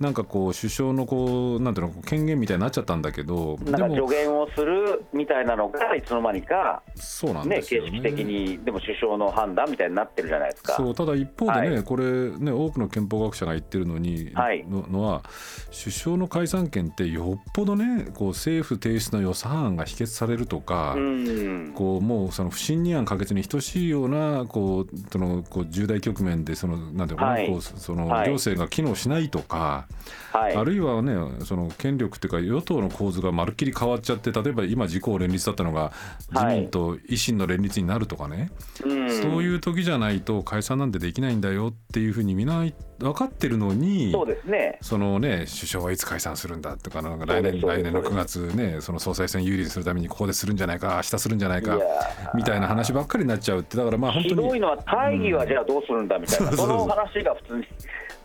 [0.00, 10.74] なんかこう首相のこうなんていうの権限みたいになっちゃったんだけどなんか助言をするみたいなのがいつの間にかそうなんですよ、ね、形式的にでも首相の判断みたいになってるじゃないですか。
[10.74, 15.22] そうただ一方でね、はい、これね多くの憲法学者が言ってるのに、はい、ののは
[15.70, 29.85] 首相の解散権ってよっぽどねこう政府提出の予算案が否決されるとか、うん、こうもうその不信任案可決に等しいようなこうそのこう重大局面でそのなんていうか、はい、こうその行政が機能しないとか、
[30.32, 35.92] はい、あるいはねその権力っていうか与党の構図がまるっきり変わっちゃって例えば今自公連立だったのが
[36.30, 38.50] 自民と維新の連立になるとかね、
[38.84, 42.66] はい、そういう時じゃないと解散なんてできないんだよっていうふうにみんな
[42.98, 51.78] 分かってるのにそうです、ね、そのね首相はいつ解散するんだとかなんか来年来年の9月ねその総裁選有利にするためにここでするんじゃないか明日するんじゃないか
[52.34, 54.34] みたいな話ばっかりになっちゃうってだからまあ本当に。
[54.34, 57.66] ひどいのは大義はじゃあどうするんだみたいな、 うん、その話が普通に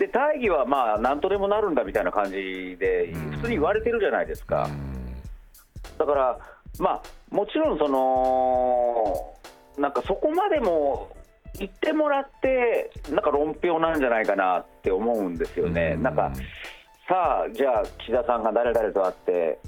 [0.02, 4.68] で大義はまあ何とでもなるんだみたいな感じで普通に言われてるじゃないですか。
[6.00, 6.40] だから
[6.80, 9.36] まあもちろんその
[9.78, 11.16] なんかそこまでも
[11.60, 15.96] 言ってもらってなんか論評なんじゃないかなって思うんですよね。
[15.98, 16.32] なんか
[17.08, 19.60] さあじゃあ岸田さんが誰々と会って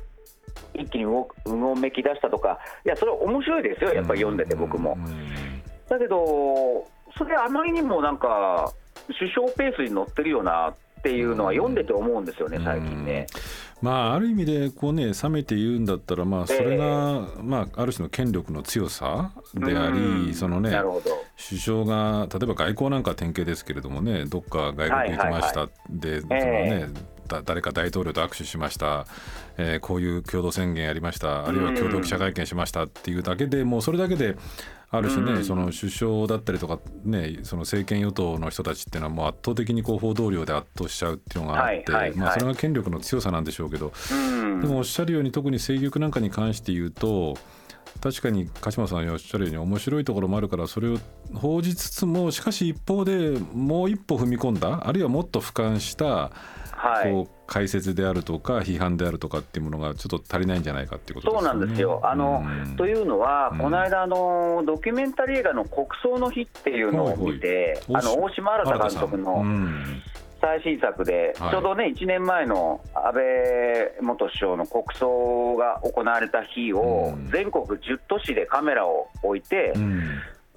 [0.73, 4.97] 一気に動動めき出したとかいやそれは面白いですよやっぱり読んでて僕も。
[5.87, 8.73] だけどそれあまりにもなんか
[9.07, 13.27] 首相ペースに乗ってるよなっていうのは読んでて思うんですよね、最近ね。
[13.81, 20.71] まあ、ある意味でこう、ね、冷めて言うんだったら、まあ、それが、えー、まあ、ある種の権力の強さであり、そのね、
[21.49, 27.13] 首相が例えば外交なんか典型ですけれどもねどっか外国行きました、はいはいはい、でそのね、えー
[27.45, 29.07] 誰か大統領と握手しました、
[29.57, 31.47] えー、こういう共同宣言やりました。
[31.47, 34.35] あるいは共同記者会見しましたっていうだけでもうそれだけで
[34.93, 47.35] ある種ね、うん、その首相だったりとか、ね、その政権与党の人たちっていうのはもう圧倒的にこう報道量で圧倒しちゃうっていうのがあって、はいはいはい、まあ、それが権力の強さなんでしょうけど、うん、でもおっしゃるように特に政局なんかに関して言うと
[48.01, 50.99] 確かに鹿島さんがおっしゃるように面白いところもあるからそれを
[51.33, 56.31] 報じつつもしかし一方でもう一歩踏み込んだあるいはもっと俯瞰した
[57.03, 62.01] こう解説であるとか批判であるとかっていうものがちょっと足りないんじゃないかっていうこと、ね、そうなんですよ。
[62.03, 69.43] あの、うん、というのは、うん、この間あのドキュメンタリー映画の国葬の日っていうのを見て、はいはい、あの大島新監督の。
[70.41, 71.51] 最新作で、はい。
[71.51, 73.23] ちょうどね、1年前の安倍
[74.01, 80.01] 元首相の国葬が行われた日をうん、全国10都市でカメラを置いてう、ん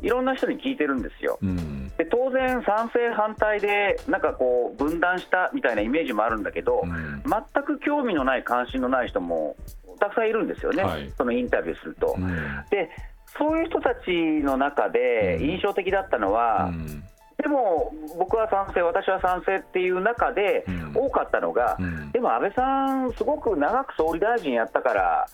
[0.03, 1.39] いろんな人に聞いてるんですよ。
[1.43, 1.89] うん。
[1.97, 7.23] で当然、賛成、反対で、なんかこう、分断したみたいなイメージもあるんだけど、うん。
[7.25, 9.57] 全く興味のない、関心のない人も
[9.99, 11.11] たくさんいるんですよね、はい。
[11.17, 12.15] そのインタビューすると。
[12.19, 12.29] うん。
[12.71, 12.91] で
[13.39, 14.11] そういう人たち
[14.43, 15.51] の中でうん。
[15.51, 17.03] 印象的だったのは、うん。
[17.39, 20.93] でも僕は賛成、私は賛成っていう中でうん。
[20.95, 22.13] 多かったのが、うん。
[22.13, 25.27] でも安倍さん、すごく長く総理大臣やったから、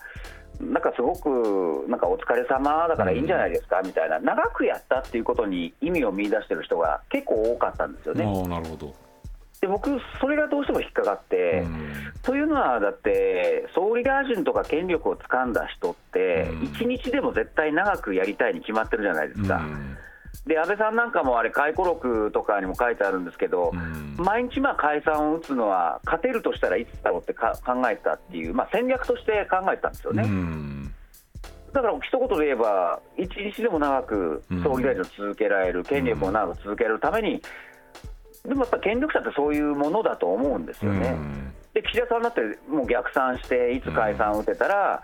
[0.59, 8.25] なんかすごくなんかお疲れ様だからいいんじゃないですか、みたいな、長くやったっていうことに意味を見出してる人が結構多かったんですよね。
[8.47, 8.93] なるほど。
[9.61, 9.89] で僕、
[10.19, 19.57] それがどうしても引っかかって、うんというのは、だって、総理大臣とか権力を掴んだ人ってうん、一日でも絶対長くやりたいに決まってるじゃないですか。
[19.57, 19.97] うん
[20.45, 24.15] で安倍さんなんかもあれ、回顧録とかにも書いてあるんですけど、うん。
[24.17, 30.23] 毎日まあ解散を打つのは、勝てるとしたらいつだろうってか考えたっていう、まあ、戦略として考えたんですよね。
[30.23, 30.93] うん。
[31.71, 37.41] だから一言で言えば、一日でも長く総理大臣を続けられる、権力を長く続けるために、
[38.45, 41.15] でもやっぱ権力者ってそういうものだと思うんですよね。
[41.73, 45.01] で岸田さんだってもう逆算して、いつ解散を打てたら、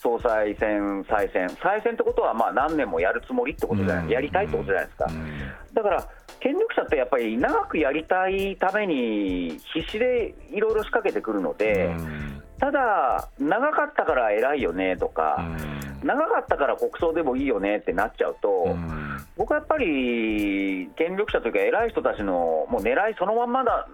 [0.00, 4.10] 総裁選、再選、再選ってことはまあ何年もやるつもりってことじゃない、うん。
[4.10, 5.06] やりたいってことじゃないですか。
[5.08, 5.74] うん。
[5.74, 6.08] だから、
[6.38, 16.06] 権力者ってやっぱり長くやりたいために、必死でいろいろ仕掛けてくるので、うんただ、長かったから偉いよねとか、うん。
[16.06, 19.20] 長かったから国葬でもいいよねってなっちゃうと、うん。
[19.36, 23.88] 僕はやっぱり権力者というか、偉い人たちのもう狙いそのまんまだ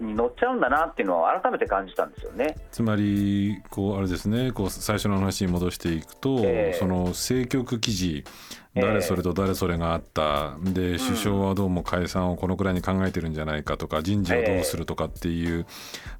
[0.00, 2.56] に乗っちゃうんだなっていうのを改めて感じたんですよね。
[2.70, 6.76] つまりこうあれですねこう最初の話に戻していくと、ええ。
[6.78, 15.66] その政局記事ええ誰それと誰それがあった、で首相はどうも解散をこのくらいに考えてるんじゃないかとか人事をどうするとかっていう、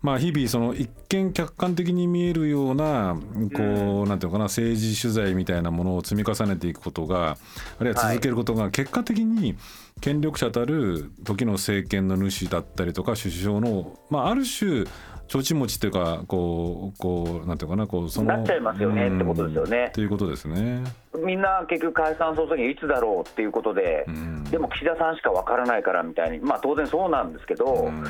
[0.02, 3.16] まあ日々その一見客観的に見えるような
[3.54, 7.36] こう、なんていうのかな政治取材みたいなものを積み重ねていくことが
[7.78, 9.56] あるいは続けることが結果的に
[10.00, 14.84] 権力者たる時の政権の主だったりとか首相の、まあ、ある種
[15.28, 19.84] ちょち持ちというかこうこうなんていうかなこうそのなっちゃいますよねってことですよね。
[19.86, 20.84] うんということですね。
[21.24, 24.44] みんな結局、解散総選挙いつだろうっていうことで、うん。
[24.44, 28.04] でも岸田さんしかわからないからみたいに、まあ、当然そうなんですけど、うん。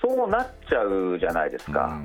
[0.00, 1.98] そうなっちゃうじゃないですか。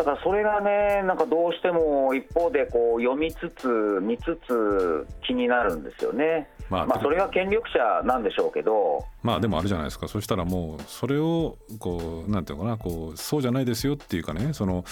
[0.00, 3.66] うんだからそれがね、なんかどうしても一方でこう読みつつ、
[4.00, 6.48] 見つつ気になるんですよね。
[6.70, 14.84] まあまあ、それが権力者なんでしょうけど、まあでもあれじゃないですかそしたらもうそれをこうなんていうのかなこうそうじゃないですよっていうかねその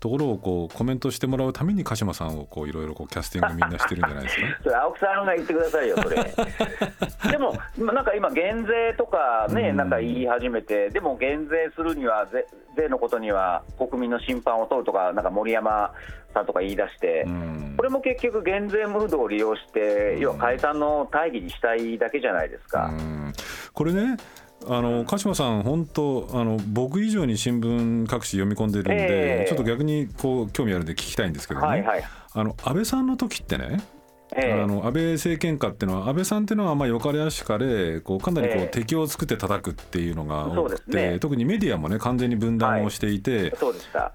[0.00, 4.46] ところをこうコメントしてもらうために鹿島さんをこういろいろこうキャスティングみんなしてるんじゃないですか？
[4.64, 6.16] それ青木さんが言ってくださいよ、それ。
[7.30, 12.44] でも、まあなんか今、減税とかね、うんなんか言い始めて、でも減税するには、税
[12.76, 14.18] 税のことには国民の
[14.50, 15.92] 審判を取るとか、なんか森山
[16.34, 17.24] さんとか言い出して。
[17.26, 17.74] うん。
[17.76, 22.86] これも結局、減税ムードを利用して、要は解散の大義にしたいだけじゃないですか。
[22.86, 23.32] うん。
[23.72, 24.16] これね
[24.66, 29.46] あの鹿島さん本当あの僕以上に新聞各紙読み込んでるんで、ええ。
[29.48, 32.04] ちょっと逆にこう興味あるんで聞きたいんですけどね、はいはい。
[32.34, 33.80] あの安倍さんの時ってね
[34.36, 34.62] ええ。
[34.62, 38.66] あの安倍政権下っていうのは安倍さんっていうのはまあよかれやしかれこうかなりこうええ。
[38.68, 41.18] 敵を作って叩くっていうのがそ多くて、ね。
[41.18, 43.52] 特にメディアもね完全に分断をしていて、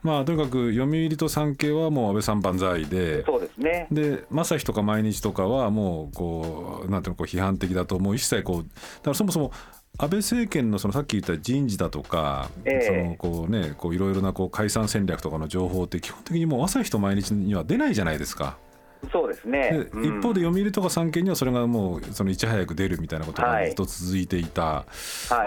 [0.03, 3.23] まあとにかく読売と産経はもう安倍さん万歳で。
[3.25, 8.71] そうですね、で朝日とか毎日とかはもうこうなんていうのこう批判的だともう一切こうだか
[9.05, 9.51] らそもそも
[9.97, 13.15] 安倍政権のそのさっき言った人事だとか、ええ。
[13.17, 18.57] そのこうねこういろいろなこう解散戦略とかの情報って基本的にもう朝日と毎日には出ないじゃないですか。
[19.11, 19.71] そうですね。
[19.71, 20.19] で、うん。
[20.19, 24.85] 一方で読売とか産経にはそれがもうそのいち早く出るみたいなことがはいずっと続いていた、は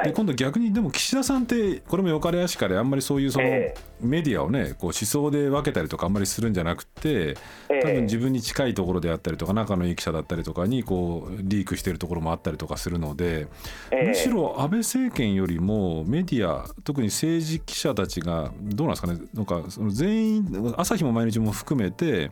[0.03, 3.75] い、で今度逆にでも岸田さんってこれもよかれやしかれあんまりそういうそのえ。
[4.01, 7.37] メディアをねこう思想で分けたりとかあんまりするんじゃなくてえ
[7.71, 7.81] え。
[7.83, 13.49] 多分自分に近いところであったりとか仲のいい記者だったりとかにこうリークしてるところもあったりとかするので
[13.91, 14.09] ええ。
[14.09, 19.19] むしろ安倍政権よりもメディア特に政治記者たちがどうなんですかね。
[19.35, 22.31] なんかその全員朝日も毎日も含めて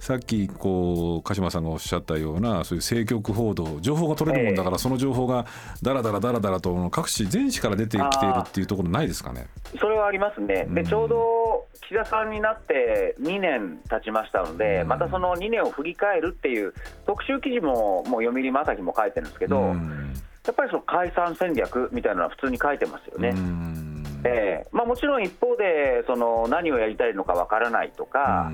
[0.00, 5.46] さっきこう鹿島さんがおっしゃったようなそういう政局報道情報が取れるもんだからその情報が
[5.82, 9.46] だらだらだらだらと各紙全紙から出てきているっていうところないですかね？
[9.78, 10.74] それはありますね、うん。
[10.74, 14.88] でちょうど岸田さんになって2年経ちましたので、うん。
[14.88, 16.74] またその2年を振り返るっていう
[17.06, 20.12] 特集記事も、もう読売も朝日も書いてるんですけど、うん。
[20.46, 23.30] やっぱりその解散戦略みたいなのは普通に書いてますよね。
[23.30, 24.04] うん。
[24.24, 24.68] ええ。
[24.72, 28.52] まあ、もちろん一方でその何をやりたいのかわからないとか、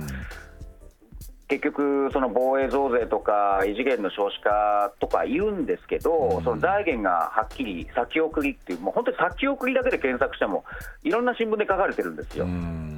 [1.49, 10.65] 結局、その防衛増税とか異次元の少子化とか言うんですけど、その財源がはっきり先送りっていう、もう本当に先送りだけで検索しても、
[11.03, 12.47] いろんな新聞で書かれてるんですよ、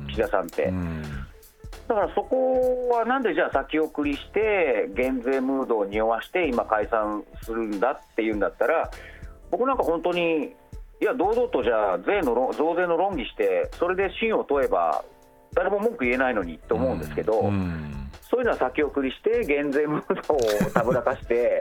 [0.09, 0.72] 岸田さんって。
[1.88, 8.90] だからそこはなんでじゃあ先送りして、減税ムードを匂わして、今、解散するんだっていうんだったら、
[9.50, 10.54] 僕なんか本当に、
[11.00, 15.04] いや、堂々とじゃあ税の、増税の論議して、それで信を問えば、
[15.54, 17.50] 誰も文句言えないのにと思うんですけど。
[18.31, 21.61] そういうのは先送りして、減税ムードをたぶらかして、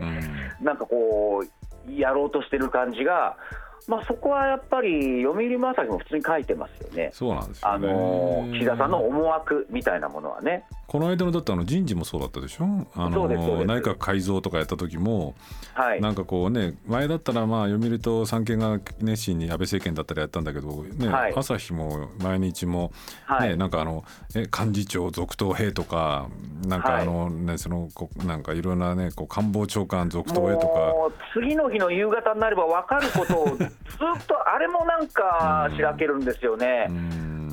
[0.62, 1.44] なんかこ
[1.88, 3.38] う、やろうとしてる感じが、
[3.88, 10.64] まあ、そこはやっぱり読売朝日も普通に書いてますよね、そうなんですよ、ね、あの岸田さんの思惑みたいなものはね。
[10.88, 15.36] この間のだってあの人事もそうだったでしょ、あの内閣改造とかやった時も、
[15.74, 22.92] はい、なんかこうね、前だったらまあ読売と産経が熱心に安倍政権だったらやったんだけど、ねはい、朝日も毎日も、
[23.30, 24.04] ね、はい、なんかあの
[24.36, 26.28] え幹事長続投兵とか、
[26.68, 31.16] なんかあの、ね、そのこなんかいろんなね、こう官房長官続投兵とか。
[31.34, 33.58] 次の日の夕方になれば分かることを
[33.90, 36.88] ずっとあれもなんかしらけるんですよね。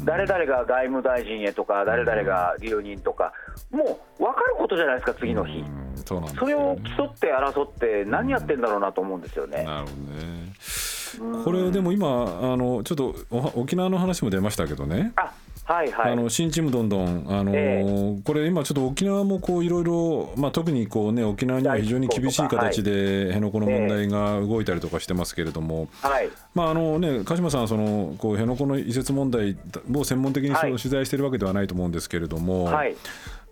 [0.05, 3.33] 誰々が外務大臣へとか、誰々が留任とか、
[3.71, 5.65] もう分かることじゃないですか、次の日、
[6.05, 9.63] そね、それを競って争って、何やってんだろうなと思うんですよね。
[9.65, 11.45] なるほどね。
[11.45, 13.15] これでも今あのちょっと
[13.55, 15.13] 沖縄の話も出ましたけどね。
[15.17, 15.31] あ
[15.65, 26.29] はいはい、あの新チームどんどん、あのーえー、これ今ちょっと沖縄もこういろいろ、まあ、特にこう、ね、沖縄には非常に厳しい形で辺野古の問題が動いたりとかしてますけれども、はい。
[26.55, 29.57] まああのね、鹿島さんそのこう辺野古の移設問題
[29.95, 32.97] を専門的にその取材しているわけではないと思うんですけれども、はい、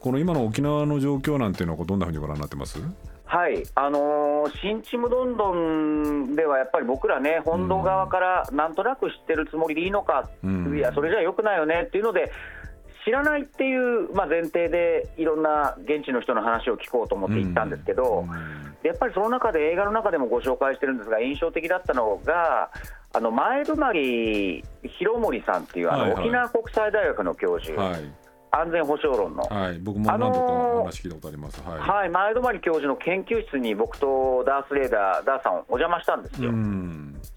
[0.00, 2.78] この今の沖縄の状況なんていうのはどんなふうにご覧になってます？
[3.30, 3.62] はい。
[3.76, 11.84] あのー、新ちむどんどんではやっぱり僕らね、本土側からなんとなく知ってるつもりでいいのか、うん、いや、それじゃよくないよね。
[11.86, 12.32] っていうので、
[13.04, 18.28] 知らないっていう、まあ、前提でいろんな現地の人の話を聞こうと思って行ったんですけど、うん、
[18.82, 22.70] やっぱりその中で映画の中でもご紹介してるんですが印象的だったのが
[23.12, 24.64] あの前泊広
[25.20, 27.80] 森さんっていうあの、沖縄国際大学の教授。
[27.80, 28.19] はい
[28.52, 36.50] 安全保障論の、はい、僕も何度かお話聞いたことあります、はい、はい、前泊教授の研究室に僕とダース・レーダー、ダーさん、お邪魔したんですよ。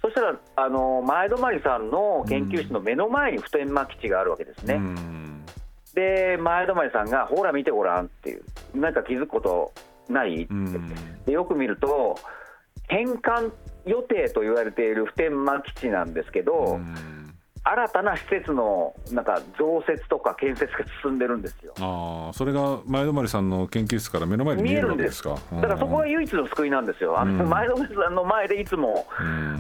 [0.02, 4.82] そしたら、あの前泊さんの研究室の目の前に普天間基地があるわけですね。
[5.94, 9.72] で、前泊さんが、ほら見てごらんっていう、なんか気づくこと
[10.10, 10.44] ない？
[10.44, 10.54] って、
[11.28, 12.18] でよく見ると、
[12.88, 13.54] 返還
[13.86, 16.80] 予定と言われている普天間基地なんですけど、
[17.66, 21.74] 新たな施設のなんか増設とか建設が進んでるんですよ。
[21.80, 25.38] あそれが前泊さんの研究室から目の前に見えるわけですか。
[25.54, 27.18] だからそこが唯一の救いなんですよ。
[27.18, 29.08] あの前泊さんの前でいつも、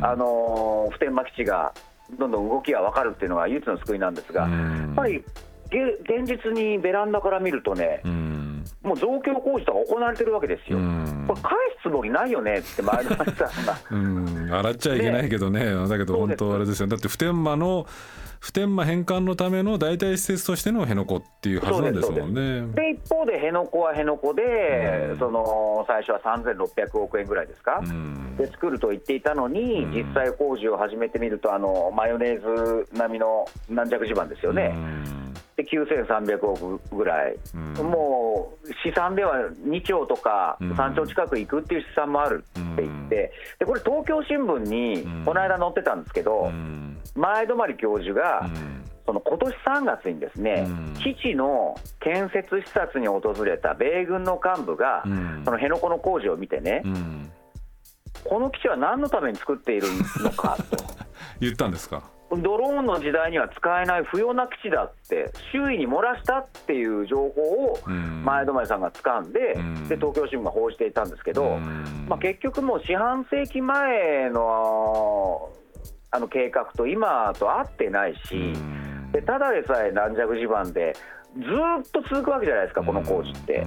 [0.01, 1.73] あの普天間基地が
[2.19, 5.23] どんどん動きが分かるっていうのが唯一の救いなんですが、やっぱり
[5.71, 8.01] 現実にベランダから見るとね、
[8.83, 10.77] もう増強工事とか行われてるわけですよ、
[11.27, 13.77] これ、返すつもりないよねって前の話さんが。
[13.91, 14.53] うん。
[14.53, 17.87] 洗っちゃいけないけどね、ねだけど本当あれですよ、だって普天間の
[18.43, 22.73] 普天間返還のための代替施設としての辺野古っていうはずなんですもんね。
[22.75, 34.75] で一方で辺野古は辺野古で、うん、その最初は3600億円ぐらいですか、うん、で作ると言っていたのに、うん、実際工事を始めてみるとあのマヨネーズ並みの軟弱地盤ですよね。
[35.55, 37.37] で9300億ぐらい、
[37.81, 46.51] もう試算では2兆とか3兆近くいくっていう試算もあるって言って、でこれ、東京新聞にこの間載ってたんですけど、
[47.15, 48.47] 前泊教授が、
[49.05, 50.67] その今年3月にですね、
[51.01, 56.83] 基地の建設視察に訪れた米軍の幹部が、その辺野古の工事を見てね、
[58.23, 59.87] この基地は何のために作っている
[60.21, 60.77] のかと。
[61.41, 62.03] 言ったんですか？
[62.35, 67.77] ドローンの時代には使えない不要な基地だって周囲に漏らしたっていう情報を
[68.23, 69.39] 前泊さんが掴んで
[69.87, 71.57] で東京新聞が報じていたんですけど、
[72.07, 75.51] まあ、結局もう四半世紀前の
[76.13, 78.53] あの計画と今と合ってないし
[79.11, 80.95] でただでさえ軟弱地盤で
[81.35, 83.65] ずっと続くわけじゃないですかこの工事って。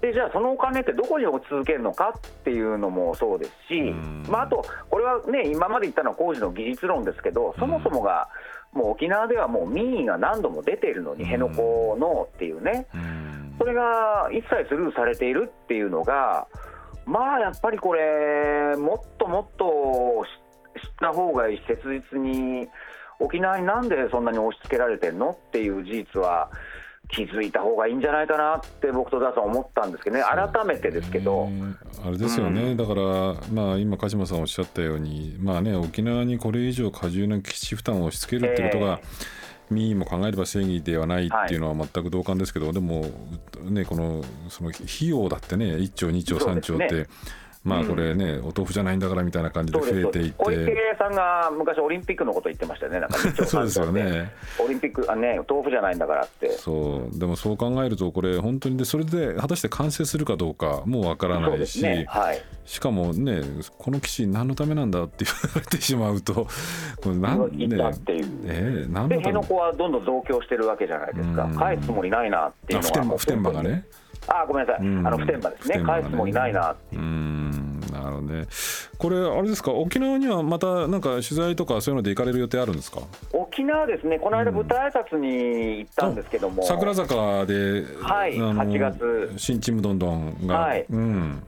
[0.00, 3.92] でじゃあ、そのお金ってどこに続けるのかっていうのもそうですし、
[4.28, 8.28] まあ、あと、これはね、今まで言ったのは工事の技術論ですけど、そもそもが、
[8.72, 11.60] もう沖縄ではもう民意が何度も出ているのに、辺野古
[12.00, 12.88] のっていうね、
[13.58, 16.48] それが一切スルーされているっていうのが、
[17.06, 20.41] まあやっぱりこれ、もっともっと知
[20.78, 22.68] った方がいいし、切実に、
[23.18, 26.50] 沖縄になんでそんなに押し付けられてるのっていう事実は、
[27.08, 30.22] 気づいた方がいいんじゃないかなって僕とダさん思ったんですけどね。
[30.22, 31.48] 改めてですけど。
[32.04, 33.02] あれですよね、うん、だから
[33.52, 39.42] まあ今鹿島さんおっしゃったようにまあね沖縄にこれ以上過重な基地負担を押し付けるってことが、えー
[39.72, 43.06] 民意も考えれば正義ではないっていうのは全く同感ですけど、はい、でも
[43.64, 47.08] ねこのその費用だってね1兆2兆3兆って。
[47.64, 50.34] まあこれね、お豆腐じゃないんだからみたいな感じで増えていって。
[50.36, 54.32] 小池さんが昔オリンピックのこと言ってましたよねなんか そうですよね。
[54.58, 56.50] オリンピックあね豆腐じゃないんだからって。
[56.50, 57.18] そう。
[57.18, 63.42] でもそう考えるとこれ本当にでそれで果たして完成するかどうかもうわからないし、ねはい、しかもね
[63.78, 66.50] この基地何のためなんだって言われてしまうとこ
[67.06, 67.68] れなんね
[68.46, 71.48] えー、何で辺野古はどんどん増強してるわけじゃないですか。
[71.56, 73.84] 返すつもりないなっていうのは普天間がね。
[74.28, 75.84] あごめんなさい、あの普天間ですね、ね。
[75.84, 77.02] 返すつもりないなっていう。
[78.02, 78.46] なるほどね。
[78.98, 83.00] これ、あれですか、沖縄にはまたなんか取材とか、そういうので行かれる予定あるんですか？
[83.32, 90.86] 沖縄ですね、この間、舞台挨拶に行ったんですけども、桜坂で、はい、8月、新チームどんどんが、はい。
[90.90, 91.42] うん、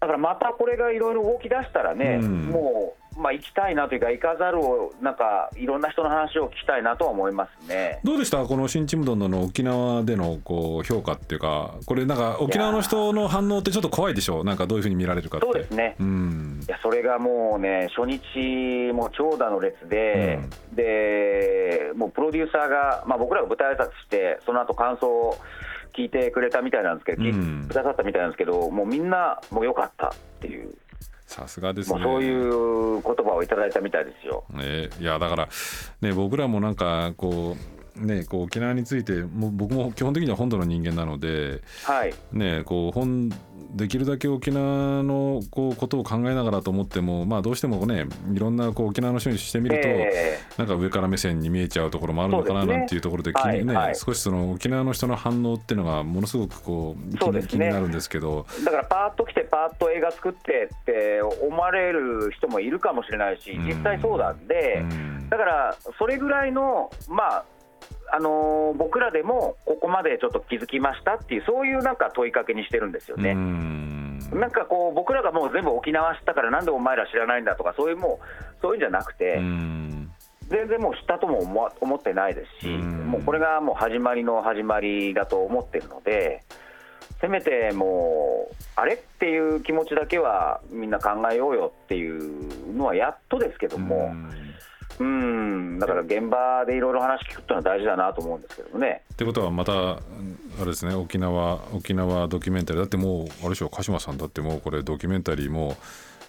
[0.00, 8.00] だからまたこれがいろいろ動き出したらね、うん、もうまあ、行きたいなというか、行かざるを、なんかいろんな人の話を聞きたいなとは思いますね。
[8.04, 20.40] どうでした、この新ちむどんどんの沖縄でのこう評価っていうか、これ、なんか沖縄の人の反応ってちょっと怖いでしょ、なんかどういうふうに見られるかそうですね、うん、いやそれがもうね、初日、も長蛇の列で、
[20.70, 25.36] うん、でもうプロデューサーが、まあ、僕らが舞台挨拶して、その後感想を
[25.94, 30.10] 聞いてくれたみたいなんですけど、聞いてくださったみたいなんですけど、もうみんな、もうよかったっ
[30.40, 30.74] ていう。
[31.32, 32.00] さすがですね。
[32.02, 34.44] そういう言葉をいただいたみたいですよ。
[34.60, 35.48] えー、いやだから
[36.02, 43.30] ね僕らもなんかこうねこう沖縄についても僕も基本的には本土の人間なので、はい、ねこう本
[43.74, 58.46] できるだけ沖縄のこうことを考えながらと思っても、まあ、どうしてもねいろんなこう沖縄の人にしてみると、えー、なんか上から目線に見えちゃうところもあるのかななんていうところで気にね、はい、少しその沖縄の人の反応っていうのがものすごくこう気に,、気になるんですけど。
[58.64, 64.84] だからパーッと来てパーッと映画作ってって思われる人もいるかもしれないし実際そうなんで、
[65.30, 67.44] だからそれぐらいのまあ
[68.14, 73.34] あのー、僕らでもここまでちょっと気づきましたっていう、そういうなんか問いかけにしてるんですよね。
[73.34, 78.26] なんかこう、僕らがもう全部沖縄知ったから、なんでお前ら知らないんだとか、そういうもう、
[78.60, 81.38] そういうんじゃなくて、全然もう知ったとも
[81.80, 86.42] 思ってないですし、もうこれがもう始まりの始まりだと思ってるので、
[87.18, 94.12] せめてもう、あれっていう気持ちだけはみんな考えようよっていうのはやっとですけども。
[95.02, 95.78] うん。
[95.80, 99.02] だから現場でいろいろ話聞くっていうのは大事だなと思うんですけどね。
[99.12, 99.98] ってことはまたあ
[100.60, 100.94] れですね。
[100.94, 102.80] 沖縄沖縄ドキュメンタリー。
[102.80, 103.68] だってもうあれでしょ。
[103.68, 105.76] 鹿島さんだってもうこれドキュメンタリーも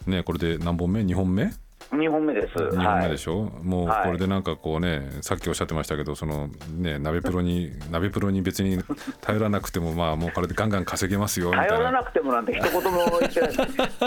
[0.08, 1.54] ねこれで何本目？2本目？
[1.94, 2.54] 2本目です。
[2.56, 8.80] 2本目でしょ、はい、もうこれでなんかこうね、さっきおっしゃってましたけど、そのね、鍋プロに、鍋プロに別に
[9.22, 11.70] 頼らなくても、まあもうこれでガンガン稼げますよみたいな。
[11.70, 13.52] 頼らなくてもなんて一言も言ってない、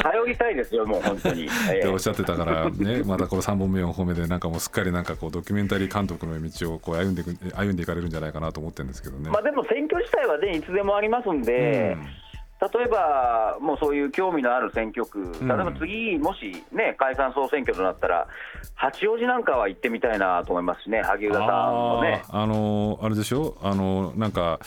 [0.03, 1.47] 頼りたいですよ、もう本当に。
[1.47, 1.49] っ
[1.81, 7.23] ておっしゃってたから、ね、またこの3本目、4本目で、なんかもうすっかりなんかこう、ドキュメンタリー監督の道をこう歩んで
[7.55, 9.31] 歩んでいかれるんじゃないかなと思ってるんですけどね。
[9.31, 12.26] まあでも選挙自体はね、いつでもありますんで、うん
[12.59, 18.27] 例えば、もうそういう興味のある選挙区、例えば次、もし、ね、解散・総選挙となったら、
[18.75, 22.23] 八王子なんかは行ってみたいなと思いますしね、萩生田さんのね。
[22.31, 23.57] あのあれでしょ？
[23.63, 24.59] あのなんか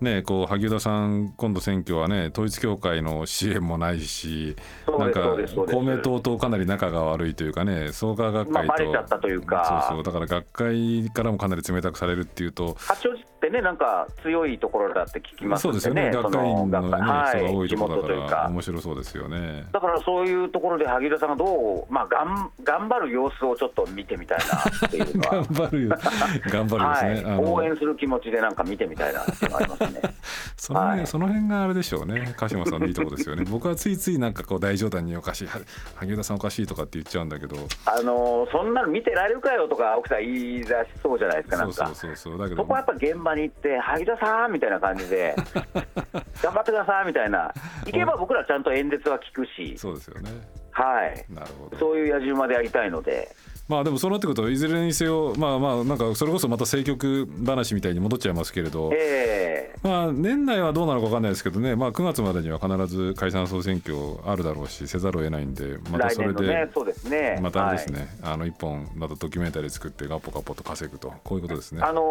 [0.00, 5.36] ね、こう萩生田さん、今度選挙はね、統一教会の支援もないし、なんか
[5.70, 19.64] 公明党とかなり仲が悪いというかね、創価学会と、まあ、ちゃったというか、そうそう、だから学会からもかなり冷たくされるっていうと、八王子ってね、なんか強いところだって聞きますよね、そうですよね、学会員の、ね、はい、人が多いところだから、面白そうですよね。
[19.72, 25.88] だからそういうところで萩生田さんがどう、まあ、がん頑張る様子をちょっと見てみたいなっていうのは、 頑張る、
[26.50, 30.00] 頑張るですね、はい、応援する気持ちでなんか見てみたいなっていうのがありますね。
[30.56, 32.34] その辺、はい、その辺があれでしょうね。
[32.36, 33.44] 鹿島さんのいいとこですよね。
[33.48, 35.48] 僕はついついなんかこう大冗談におかしい。
[35.96, 37.56] 萩生田さんおかしいとかって言っちゃうんだけど。
[37.86, 40.72] あのー、そんなの見てられるかよとか奥さん言い出し
[41.02, 41.86] そうじゃないですかなんか。
[41.86, 42.62] そうそうそうだけど。
[42.62, 45.34] そこはやっぱ現場に行って萩田さんみたいな感じで
[46.42, 47.52] 頑張ってくださいみたいな。
[47.86, 49.76] 行けば僕らちゃんと演説は聞くし。
[49.76, 50.30] そうですよね。
[50.72, 51.24] はい。
[51.32, 51.78] なるほど。
[51.78, 53.34] そういう野じ馬でやりたいので
[53.70, 63.96] まあでもそうなってくるといずれにせよまあまあなんかそれこそまた政局話みたいに戻っちゃいますけれど、えー、まあ年内はどうなのか分かんないですけどね、まあ、9月までには必ず解散総選挙
[64.26, 67.38] あるだろうしせざるを得ないんでまたそれで、ね、そうですね。
[67.40, 71.80] またですね、はい、あの一本またドキュメンタリー作ってガポガポと稼ぐとこういうことですね。
[71.84, 72.04] あのー、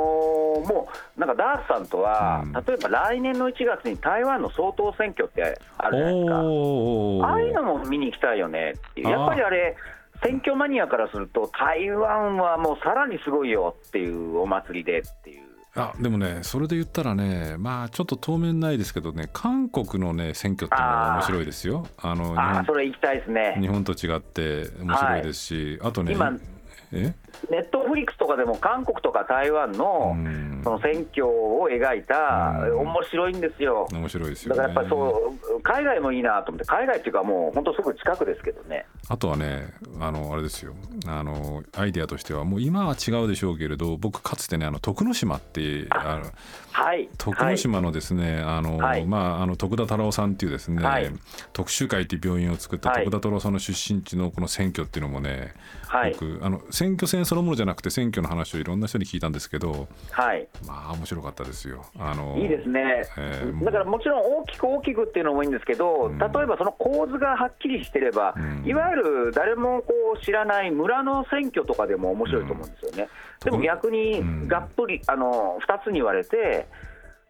[0.65, 0.87] も
[1.17, 6.35] うなんかダースさんとは、うん、例えば来年の1月に台湾の総統選挙ってあるじゃないですか。
[6.35, 9.09] ああいうのも見に行きたいよねっていう。
[9.09, 9.75] やっぱりあれ
[10.23, 15.49] 選挙マニアからすると、台湾はもうさらにすごいよっていうお祭りでっていう。
[15.75, 21.87] あでもね、それで言ったらね、まあちょっと当面ないですけどね、韓国のね選挙ってのは面白いですよ。
[21.97, 23.55] あのあそれ行きたいですね。
[23.61, 26.58] 日本と違って面白いですし、はい、あとね、今え
[26.91, 27.13] ネ
[27.59, 30.15] ットフリックスとかでも韓国とか台湾の
[30.63, 33.87] その選挙を描いた面白いんですよ。
[33.91, 38.85] 面白いですよ、ね、だからやっぱりそう海外もいいなと思って海外っていうかもう本当すぐ近くですけどね。
[39.07, 40.73] あとはねあのあれですよ。
[41.07, 46.31] あのアイデアとしてはもう今は違うでしょうけれど僕かつてねあの徳之島ってあの
[46.71, 51.11] はい、徳之島のですね、はい、あの、はい、まああの徳田太郎さんっていうですね、はい、
[51.51, 55.53] 特集会っていう病院を作った徳田太郎さんの出身地のこの選挙っていうのもね、
[55.91, 61.85] 僕あの選挙戦そのものじゃなくて選挙の話をいろんな人に聞いたんですけど、はい、まあ面白かったですよ。
[61.97, 73.09] あのいいですね、えー、だからもちろん大きく大きくっていうのもいいんですけど、うん、例えばその構図がはっきりしてれば、うん、いわゆる誰もこう知らない村の選挙とかでも面白いと思うんですよね。
[73.45, 76.67] うん、でも逆にがっぷりあの2つに言われて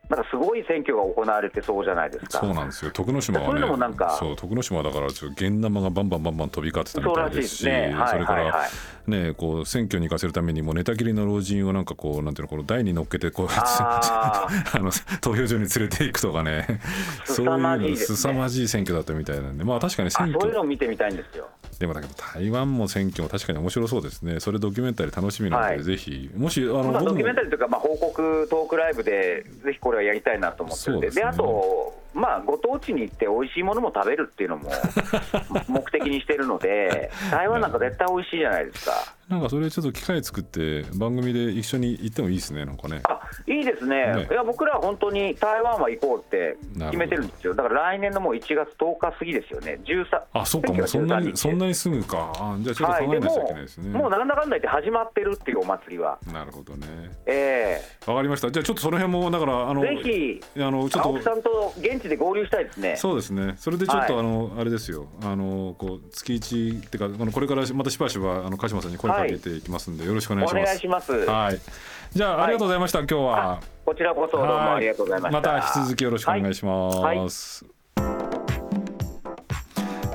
[0.10, 2.40] なんかすごい選挙が行われてそうじゃないですか。
[2.40, 2.90] そうなんですよ。
[2.90, 7.94] 徳之島はね、そうなんか、そう徳之島だからちょっと現生がバンバンバンバン飛び交ってたみたいですし、そ、ね。
[7.94, 8.66] はい、れから、はいは
[9.08, 14.92] い、ねこう選挙に行かせるためにも寝たきりの老人をなんかこうなんていうのこの台に乗っけてこう あの
[15.22, 16.82] 投票所に連れていくとかね、
[17.26, 21.48] そういうの凄まじい選挙だったみたいなんで、まあ確かに選挙そういうのを見てみたいんですよ。
[21.80, 24.42] でもだけど台湾も選挙も確かに面白そうですね。
[24.42, 26.30] それドキュメンタリー楽しみなので、はい、ぜひ。
[26.36, 34.72] もしあの、まあ、ドキュメンタリーというかまあ報告トークライブでぜひこれはやりたいなと思ってるんで、で、ね、あとまあ、ご当地に行って美味しいものも食べるっていうのも
[35.68, 39.20] 目的にしてるので、 台湾なんか絶対美味しいじゃないですか。
[39.30, 43.02] なんかそれちょっと機会作って番組で一緒に行ってもいいですねなんかね。
[43.04, 46.58] あいいですね、ね、いや僕らは本当に台湾は行こうって
[46.88, 47.54] 決めてるんですよ。
[47.54, 49.80] だから来年のもう1月10日過ぎですよね。
[49.86, 52.58] 13あそうかもうそんなにそんなにすぐか。
[52.62, 56.18] じゃあちょっと考えなきゃいけないですね、はい、もうなんだかんだ言って始まってるっていうお祭りは。
[56.34, 56.88] なるほどね。
[57.28, 58.06] ええ。
[58.06, 58.50] ー、わかりました。
[58.50, 70.62] じゃあちょっとその辺もだからあのぜひあのちょっと青木さんと現地で合流したいですねそうですねそれでちょっと、はい、あのあれですよあのこう月1ってかあのこれからまたしばしばあの鹿島さんに声かけていきますんで、はいでよろしくお願いします。
[70.62, 71.12] お願いします。
[71.12, 71.60] はい。
[72.14, 73.00] じゃあ、ありがとうございました。
[73.00, 73.62] 今日は。
[73.86, 75.52] こちらこそどうもありがとうございました。
[75.54, 77.66] また引き続きよろしくお願いします。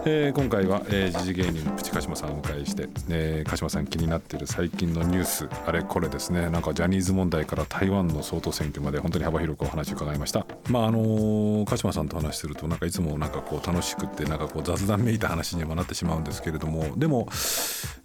[0.06, 6.50] えー、今回は、えー、時事芸人プチ鹿島さんをお迎えして、えー、鹿島さん気になっている最近のニュースあれこれですね。
[6.50, 10.46] なんかジャニーズ問題から台湾の総統選挙まで本当に幅広くお話を伺いました。
[10.68, 16.94] まああのー、鹿島さんと話してるとなんかいつもなんかこう楽しくってなんかこう雑談めいた話にもなってしまうんですけれども。
[16.98, 17.26] でも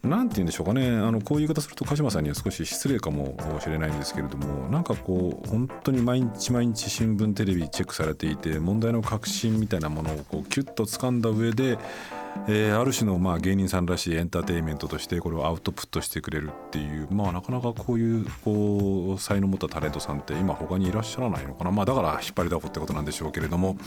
[0.03, 0.87] なんて言うんでしょうかね。
[0.87, 11.77] あのこういう言い方すると鹿島さんには少し失礼かもしれないんですけれどもなんかこう本当に毎日毎日新聞テレビチェックされていて問題の核心みたいなものをこうキュッと掴んだ上で
[12.47, 21.71] えー、ある種のまあ芸人さんらしいエンターテインメントとしてこれをアウトプットしてくれるっていうまあなかなかこういうこう才能を持ったタレントさんって今他にいらっしゃらないのかな。
[21.71, 23.77] まあだから引っ張りだこってことなんでしょうけれども、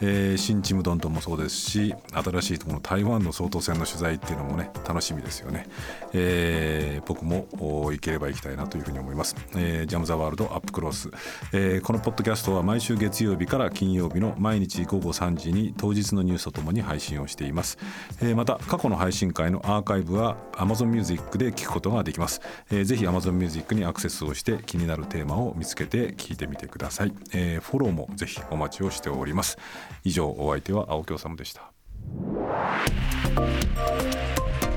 [0.00, 5.66] えー、新チームドントンもそうですし新しいとこの台湾の総統選の取材っていうのもね楽しみですよね、
[6.12, 11.10] えー、僕も行ければ行きたいなというふうに思います、えー、ジャム・ザ・ワールドアップクロス、
[11.52, 17.78] えー、このポッドキャストは毎週月曜日から金曜日の毎日午後3時に当日のニュースとともに配信をしています。
[18.20, 29.58] えー、また過去の配信会のアーカイブは Amazon Music で聞くことができます、えー、ぜひ Amazon Music にアクセスをして気になるテーマを見つけて聞いてみてください、えー、フォローもぜひお待ちをしております。
[30.04, 31.72] 以上お相手は青京様でした。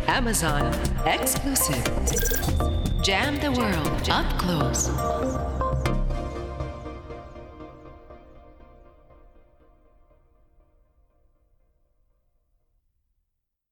[0.08, 0.72] Amazon
[1.06, 1.82] Exclusive.
[3.02, 5.41] Jam the World Up Close.